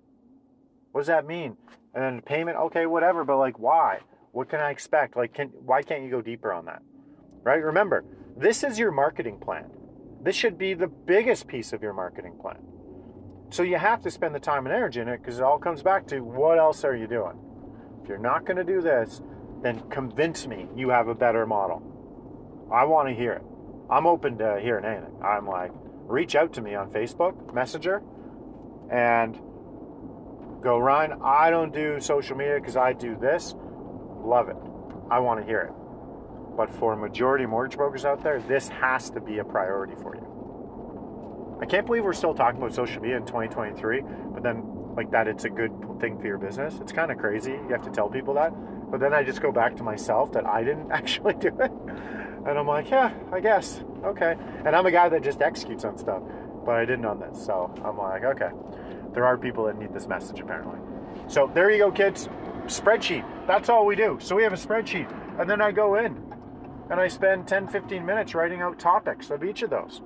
What 0.90 1.02
does 1.02 1.06
that 1.06 1.24
mean? 1.24 1.56
And 1.94 2.02
then 2.02 2.20
payment, 2.22 2.56
okay, 2.56 2.86
whatever, 2.86 3.22
but 3.24 3.38
like 3.38 3.56
why? 3.60 4.00
What 4.32 4.48
can 4.48 4.58
I 4.58 4.70
expect? 4.70 5.16
Like 5.16 5.32
can 5.32 5.48
why 5.64 5.82
can't 5.82 6.02
you 6.02 6.10
go 6.10 6.20
deeper 6.20 6.52
on 6.52 6.64
that? 6.64 6.82
Right? 7.44 7.62
Remember, 7.62 8.04
this 8.36 8.64
is 8.64 8.80
your 8.80 8.90
marketing 8.90 9.38
plan. 9.38 9.70
This 10.22 10.36
should 10.36 10.56
be 10.56 10.74
the 10.74 10.86
biggest 10.86 11.48
piece 11.48 11.72
of 11.72 11.82
your 11.82 11.92
marketing 11.92 12.38
plan. 12.40 12.58
So 13.50 13.62
you 13.62 13.76
have 13.76 14.02
to 14.02 14.10
spend 14.10 14.34
the 14.34 14.40
time 14.40 14.66
and 14.66 14.74
energy 14.74 15.00
in 15.00 15.08
it 15.08 15.18
because 15.18 15.38
it 15.38 15.42
all 15.42 15.58
comes 15.58 15.82
back 15.82 16.06
to 16.08 16.20
what 16.20 16.58
else 16.58 16.84
are 16.84 16.96
you 16.96 17.06
doing? 17.06 17.38
If 18.02 18.08
you're 18.08 18.18
not 18.18 18.46
going 18.46 18.56
to 18.56 18.64
do 18.64 18.80
this, 18.80 19.20
then 19.62 19.80
convince 19.90 20.46
me 20.46 20.68
you 20.76 20.88
have 20.90 21.08
a 21.08 21.14
better 21.14 21.44
model. 21.46 21.82
I 22.72 22.84
want 22.84 23.08
to 23.08 23.14
hear 23.14 23.32
it. 23.32 23.42
I'm 23.90 24.06
open 24.06 24.38
to 24.38 24.58
hearing 24.60 24.84
anything. 24.84 25.14
I'm 25.22 25.46
like, 25.46 25.70
reach 26.06 26.34
out 26.34 26.52
to 26.54 26.62
me 26.62 26.74
on 26.74 26.90
Facebook 26.90 27.52
Messenger 27.52 28.02
and 28.90 29.34
go, 30.62 30.78
Ryan, 30.78 31.20
I 31.22 31.50
don't 31.50 31.74
do 31.74 32.00
social 32.00 32.36
media 32.36 32.54
because 32.58 32.76
I 32.76 32.92
do 32.92 33.16
this. 33.16 33.54
Love 34.24 34.48
it. 34.48 34.56
I 35.10 35.18
want 35.18 35.40
to 35.40 35.46
hear 35.46 35.60
it. 35.60 35.81
But 36.56 36.74
for 36.74 36.96
majority 36.96 37.46
mortgage 37.46 37.76
brokers 37.76 38.04
out 38.04 38.22
there, 38.22 38.40
this 38.40 38.68
has 38.68 39.10
to 39.10 39.20
be 39.20 39.38
a 39.38 39.44
priority 39.44 39.94
for 39.94 40.14
you. 40.14 41.58
I 41.60 41.64
can't 41.64 41.86
believe 41.86 42.04
we're 42.04 42.12
still 42.12 42.34
talking 42.34 42.60
about 42.60 42.74
social 42.74 43.00
media 43.00 43.16
in 43.16 43.24
2023, 43.24 44.02
but 44.32 44.42
then 44.42 44.64
like 44.96 45.10
that 45.10 45.28
it's 45.28 45.44
a 45.44 45.48
good 45.48 45.72
thing 46.00 46.18
for 46.18 46.26
your 46.26 46.38
business. 46.38 46.78
It's 46.80 46.92
kind 46.92 47.10
of 47.10 47.18
crazy. 47.18 47.52
You 47.52 47.68
have 47.70 47.82
to 47.82 47.90
tell 47.90 48.08
people 48.08 48.34
that. 48.34 48.52
But 48.90 49.00
then 49.00 49.14
I 49.14 49.22
just 49.22 49.40
go 49.40 49.50
back 49.50 49.76
to 49.76 49.82
myself 49.82 50.32
that 50.32 50.46
I 50.46 50.62
didn't 50.64 50.90
actually 50.92 51.34
do 51.34 51.48
it. 51.48 51.72
And 52.46 52.58
I'm 52.58 52.66
like, 52.66 52.90
yeah, 52.90 53.12
I 53.32 53.40
guess. 53.40 53.82
Okay. 54.04 54.36
And 54.64 54.74
I'm 54.74 54.86
a 54.86 54.90
guy 54.90 55.08
that 55.08 55.22
just 55.22 55.40
executes 55.40 55.84
on 55.84 55.96
stuff, 55.96 56.22
but 56.66 56.74
I 56.74 56.84
didn't 56.84 57.06
on 57.06 57.20
this. 57.20 57.42
So 57.42 57.72
I'm 57.84 57.96
like, 57.96 58.24
okay. 58.24 58.50
There 59.14 59.24
are 59.24 59.38
people 59.38 59.64
that 59.66 59.78
need 59.78 59.94
this 59.94 60.06
message 60.06 60.40
apparently. 60.40 60.78
So 61.28 61.50
there 61.54 61.70
you 61.70 61.78
go, 61.78 61.92
kids. 61.92 62.28
Spreadsheet. 62.66 63.24
That's 63.46 63.68
all 63.68 63.86
we 63.86 63.96
do. 63.96 64.18
So 64.20 64.36
we 64.36 64.42
have 64.42 64.52
a 64.52 64.56
spreadsheet. 64.56 65.10
And 65.38 65.48
then 65.48 65.60
I 65.62 65.70
go 65.70 65.94
in 65.94 66.31
and 66.92 67.00
I 67.00 67.08
spend 67.08 67.48
10, 67.48 67.68
15 67.68 68.04
minutes 68.04 68.34
writing 68.34 68.60
out 68.60 68.78
topics 68.78 69.30
of 69.30 69.42
each 69.42 69.62
of 69.62 69.70
those. 69.70 70.02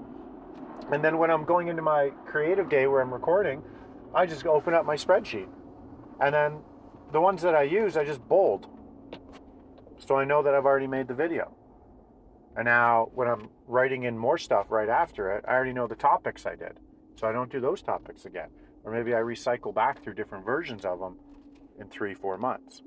And 0.92 1.03
then 1.03 1.18
when 1.18 1.33
I'm 1.33 1.44
going 1.44 1.66
into 1.66 1.83
my 1.83 2.11
creative 2.27 2.68
day 2.68 2.87
where 2.87 3.01
I'm 3.01 3.12
recording, 3.12 3.61
I 4.14 4.25
just 4.25 4.46
open 4.46 4.72
up 4.72 4.87
my 4.87 4.94
spreadsheet. 4.94 5.49
And 6.20 6.33
then 6.33 6.61
the 7.11 7.20
ones 7.20 7.42
that 7.42 7.57
I 7.57 7.64
use, 7.64 7.96
I 7.96 8.05
just 8.05 8.27
bold. 8.29 8.68
So 9.99 10.14
I 10.14 10.25
know 10.25 10.44
that 10.44 10.55
I've 10.55 10.64
already 10.64 10.87
made 10.87 11.09
the 11.09 11.14
video. 11.14 11.57
And 12.55 12.66
now 12.66 13.11
when 13.16 13.27
I'm 13.27 13.49
writing 13.66 14.05
in 14.05 14.16
more 14.16 14.38
stuff 14.38 14.66
right 14.70 14.88
after 14.88 15.33
it, 15.33 15.44
I 15.49 15.55
already 15.55 15.72
know 15.72 15.88
the 15.88 15.96
topics 15.96 16.46
I 16.46 16.55
did. 16.55 16.79
So 17.16 17.27
I 17.27 17.33
don't 17.33 17.51
do 17.51 17.59
those 17.59 17.83
topics 17.83 18.27
again. 18.27 18.51
Or 18.85 18.92
maybe 18.92 19.12
I 19.12 19.18
recycle 19.18 19.75
back 19.75 20.05
through 20.05 20.14
different 20.14 20.44
versions 20.44 20.85
of 20.85 21.01
them 21.01 21.16
in 21.81 21.88
three, 21.88 22.14
four 22.14 22.38
months, 22.38 22.83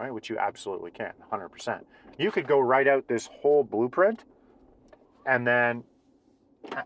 right? 0.00 0.12
Which 0.12 0.30
you 0.30 0.38
absolutely 0.38 0.90
can, 0.90 1.12
100%. 1.30 1.84
You 2.18 2.30
could 2.30 2.46
go 2.46 2.58
write 2.58 2.88
out 2.88 3.06
this 3.06 3.28
whole 3.42 3.62
blueprint 3.62 4.24
and 5.26 5.46
then 5.46 5.84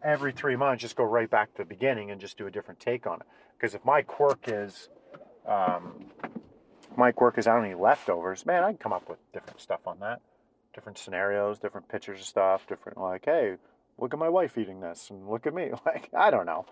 every 0.02 0.32
three 0.32 0.56
months 0.56 0.82
just 0.82 0.96
go 0.96 1.04
right 1.04 1.30
back 1.30 1.52
to 1.54 1.58
the 1.58 1.64
beginning 1.64 2.10
and 2.10 2.20
just 2.20 2.36
do 2.36 2.46
a 2.48 2.50
different 2.50 2.80
take 2.80 3.06
on 3.06 3.20
it. 3.20 3.26
Because 3.56 3.74
if 3.74 3.84
my 3.84 4.02
quirk 4.02 4.40
is, 4.48 4.88
um, 5.46 6.06
my 6.96 7.12
quirk 7.12 7.38
is 7.38 7.46
I 7.46 7.54
don't 7.54 7.68
need 7.68 7.76
leftovers, 7.76 8.44
man, 8.44 8.64
I 8.64 8.70
can 8.70 8.78
come 8.78 8.92
up 8.92 9.08
with 9.08 9.18
different 9.32 9.60
stuff 9.60 9.86
on 9.86 10.00
that. 10.00 10.20
Different 10.74 10.98
scenarios, 10.98 11.60
different 11.60 11.88
pictures 11.88 12.18
of 12.18 12.26
stuff, 12.26 12.66
different 12.66 12.98
like, 12.98 13.24
hey, 13.26 13.54
look 13.96 14.12
at 14.12 14.18
my 14.18 14.28
wife 14.28 14.58
eating 14.58 14.80
this 14.80 15.08
and 15.10 15.28
look 15.28 15.46
at 15.46 15.54
me. 15.54 15.70
Like, 15.86 16.10
I 16.12 16.32
don't 16.32 16.46
know. 16.46 16.66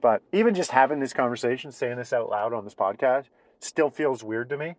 But 0.00 0.22
even 0.32 0.54
just 0.54 0.70
having 0.70 1.00
this 1.00 1.12
conversation, 1.12 1.70
saying 1.70 1.98
this 1.98 2.14
out 2.14 2.30
loud 2.30 2.54
on 2.54 2.64
this 2.64 2.74
podcast, 2.74 3.26
still 3.60 3.90
feels 3.90 4.24
weird 4.24 4.48
to 4.48 4.56
me 4.56 4.76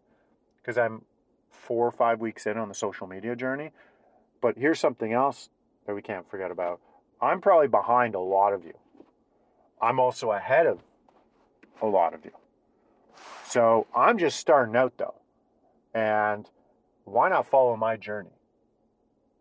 because 0.63 0.78
I'm 0.78 1.02
four 1.49 1.86
or 1.86 1.91
five 1.91 2.21
weeks 2.21 2.47
in 2.47 2.58
on 2.58 2.69
the 2.69 2.73
social 2.73 3.06
media 3.06 3.36
journey. 3.36 3.71
But 4.41 4.58
here's 4.58 4.80
something 4.80 5.13
else 5.13 5.49
that 5.86 5.93
we 5.93 6.02
can't 6.02 6.30
forget 6.30 6.52
about. 6.52 6.80
I'm 7.21 7.41
probably 7.41 7.67
behind 7.67 8.15
a 8.15 8.19
lot 8.19 8.54
of 8.54 8.65
you. 8.65 8.73
I'm 9.82 9.99
also 9.99 10.32
ahead 10.32 10.65
of 10.65 10.80
a 11.82 11.86
lot 11.86 12.13
of 12.13 12.23
you. 12.23 12.32
So 13.45 13.88
I'm 13.95 14.17
just 14.17 14.39
starting 14.39 14.76
out 14.76 14.97
though. 14.97 15.15
And 15.93 16.49
why 17.06 17.30
not 17.30 17.45
follow 17.47 17.76
my 17.76 17.97
journey? 17.97 18.32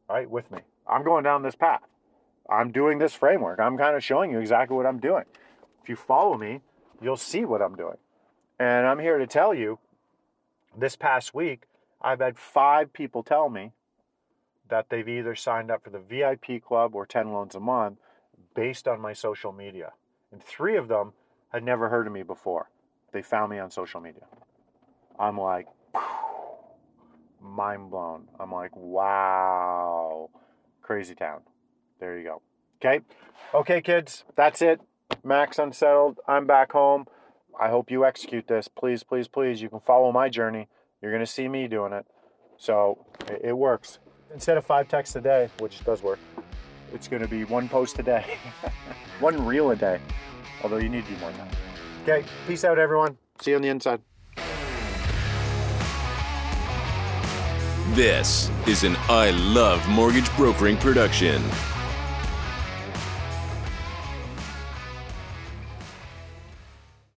Right 0.09 0.29
with 0.29 0.51
me. 0.51 0.59
I'm 0.87 1.05
going 1.05 1.25
down 1.25 1.43
this 1.43 1.55
path. 1.55 1.83
I'm 2.51 2.73
doing 2.73 2.99
this 2.99 3.15
framework. 3.15 3.61
I'm 3.61 3.79
kind 3.79 3.97
of 3.97 4.05
showing 4.05 4.31
you 4.31 4.41
exactly 4.41 4.77
what 4.77 4.85
I'm 4.85 4.99
doing. 4.99 5.25
If 5.83 5.89
you 5.89 5.97
follow 5.97 6.37
me, 6.37 6.61
you'll 7.01 7.17
see 7.17 7.45
what 7.45 7.63
I'm 7.63 7.77
doing. 7.77 7.97
And 8.59 8.87
I'm 8.87 8.99
here 8.99 9.19
to 9.19 9.27
tell 9.27 9.55
you 9.55 9.79
this 10.77 10.97
past 10.97 11.35
week, 11.35 11.65
I've 12.01 12.21
had 12.21 12.39
five 12.39 12.93
people 12.93 13.23
tell 13.23 13.49
me 13.49 13.73
that 14.69 14.89
they've 14.89 15.09
either 15.09 15.35
signed 15.35 15.71
up 15.71 15.85
for 15.85 15.91
the 15.91 15.99
VIP 15.99 16.63
club 16.63 16.95
or 16.95 17.07
10 17.07 17.33
loans 17.33 17.55
a 17.55 17.61
month 17.61 17.99
based 18.55 18.89
on 18.89 19.01
my 19.01 19.13
social 19.13 19.53
media. 19.53 19.93
And 20.31 20.43
three 20.43 20.77
of 20.77 20.89
them 20.89 21.13
had 21.51 21.63
never 21.63 21.89
heard 21.89 22.07
of 22.07 22.13
me 22.13 22.23
before. 22.23 22.71
They 23.13 23.23
found 23.23 23.51
me 23.51 23.59
on 23.59 23.71
social 23.71 24.01
media. 24.01 24.23
I'm 25.19 25.39
like, 25.39 25.67
mind 27.41 27.91
blown. 27.91 28.29
I'm 28.41 28.51
like, 28.51 28.75
wow, 28.75 30.31
crazy 30.81 31.15
town. 31.15 31.41
There 32.01 32.19
you 32.19 32.25
go. 32.25 32.43
Okay. 32.81 33.01
Okay, 33.55 33.81
kids, 33.83 34.25
that's 34.35 34.63
it. 34.63 34.81
Max 35.23 35.59
unsettled. 35.59 36.19
I'm 36.27 36.47
back 36.47 36.73
home. 36.73 37.07
I 37.61 37.69
hope 37.69 37.91
you 37.91 38.05
execute 38.05 38.49
this. 38.49 38.69
Please, 38.69 39.03
please, 39.03 39.29
please. 39.29 39.63
You 39.63 39.69
can 39.69 39.81
follow 39.81 40.13
my 40.13 40.29
journey. 40.29 40.69
You're 41.01 41.11
going 41.11 41.25
to 41.25 41.31
see 41.31 41.49
me 41.49 41.69
doing 41.69 41.93
it. 41.93 42.07
So 42.59 43.05
it, 43.29 43.41
it 43.45 43.53
works. 43.53 43.99
Instead 44.33 44.57
of 44.57 44.65
five 44.65 44.89
texts 44.89 45.15
a 45.17 45.21
day, 45.21 45.51
which 45.59 45.85
does 45.85 46.03
work, 46.03 46.19
it's 46.93 47.09
going 47.09 47.23
to 47.23 47.29
be 47.29 47.45
one 47.45 47.69
post 47.69 47.99
a 47.99 48.03
day, 48.03 48.39
one 49.21 49.45
reel 49.45 49.71
a 49.71 49.77
day. 49.77 50.01
Although 50.63 50.79
you 50.79 50.89
need 50.89 51.05
to 51.05 51.13
do 51.13 51.21
more 51.21 51.31
than 51.31 51.49
that. 51.49 51.57
Okay. 52.03 52.27
Peace 52.47 52.65
out, 52.65 52.79
everyone. 52.79 53.17
See 53.41 53.51
you 53.51 53.57
on 53.57 53.63
the 53.63 53.69
inside. 53.69 54.01
This 57.95 58.51
is 58.67 58.85
an 58.85 58.97
I 59.09 59.31
Love 59.33 59.87
Mortgage 59.89 60.35
Brokering 60.37 60.79
production. 60.79 61.43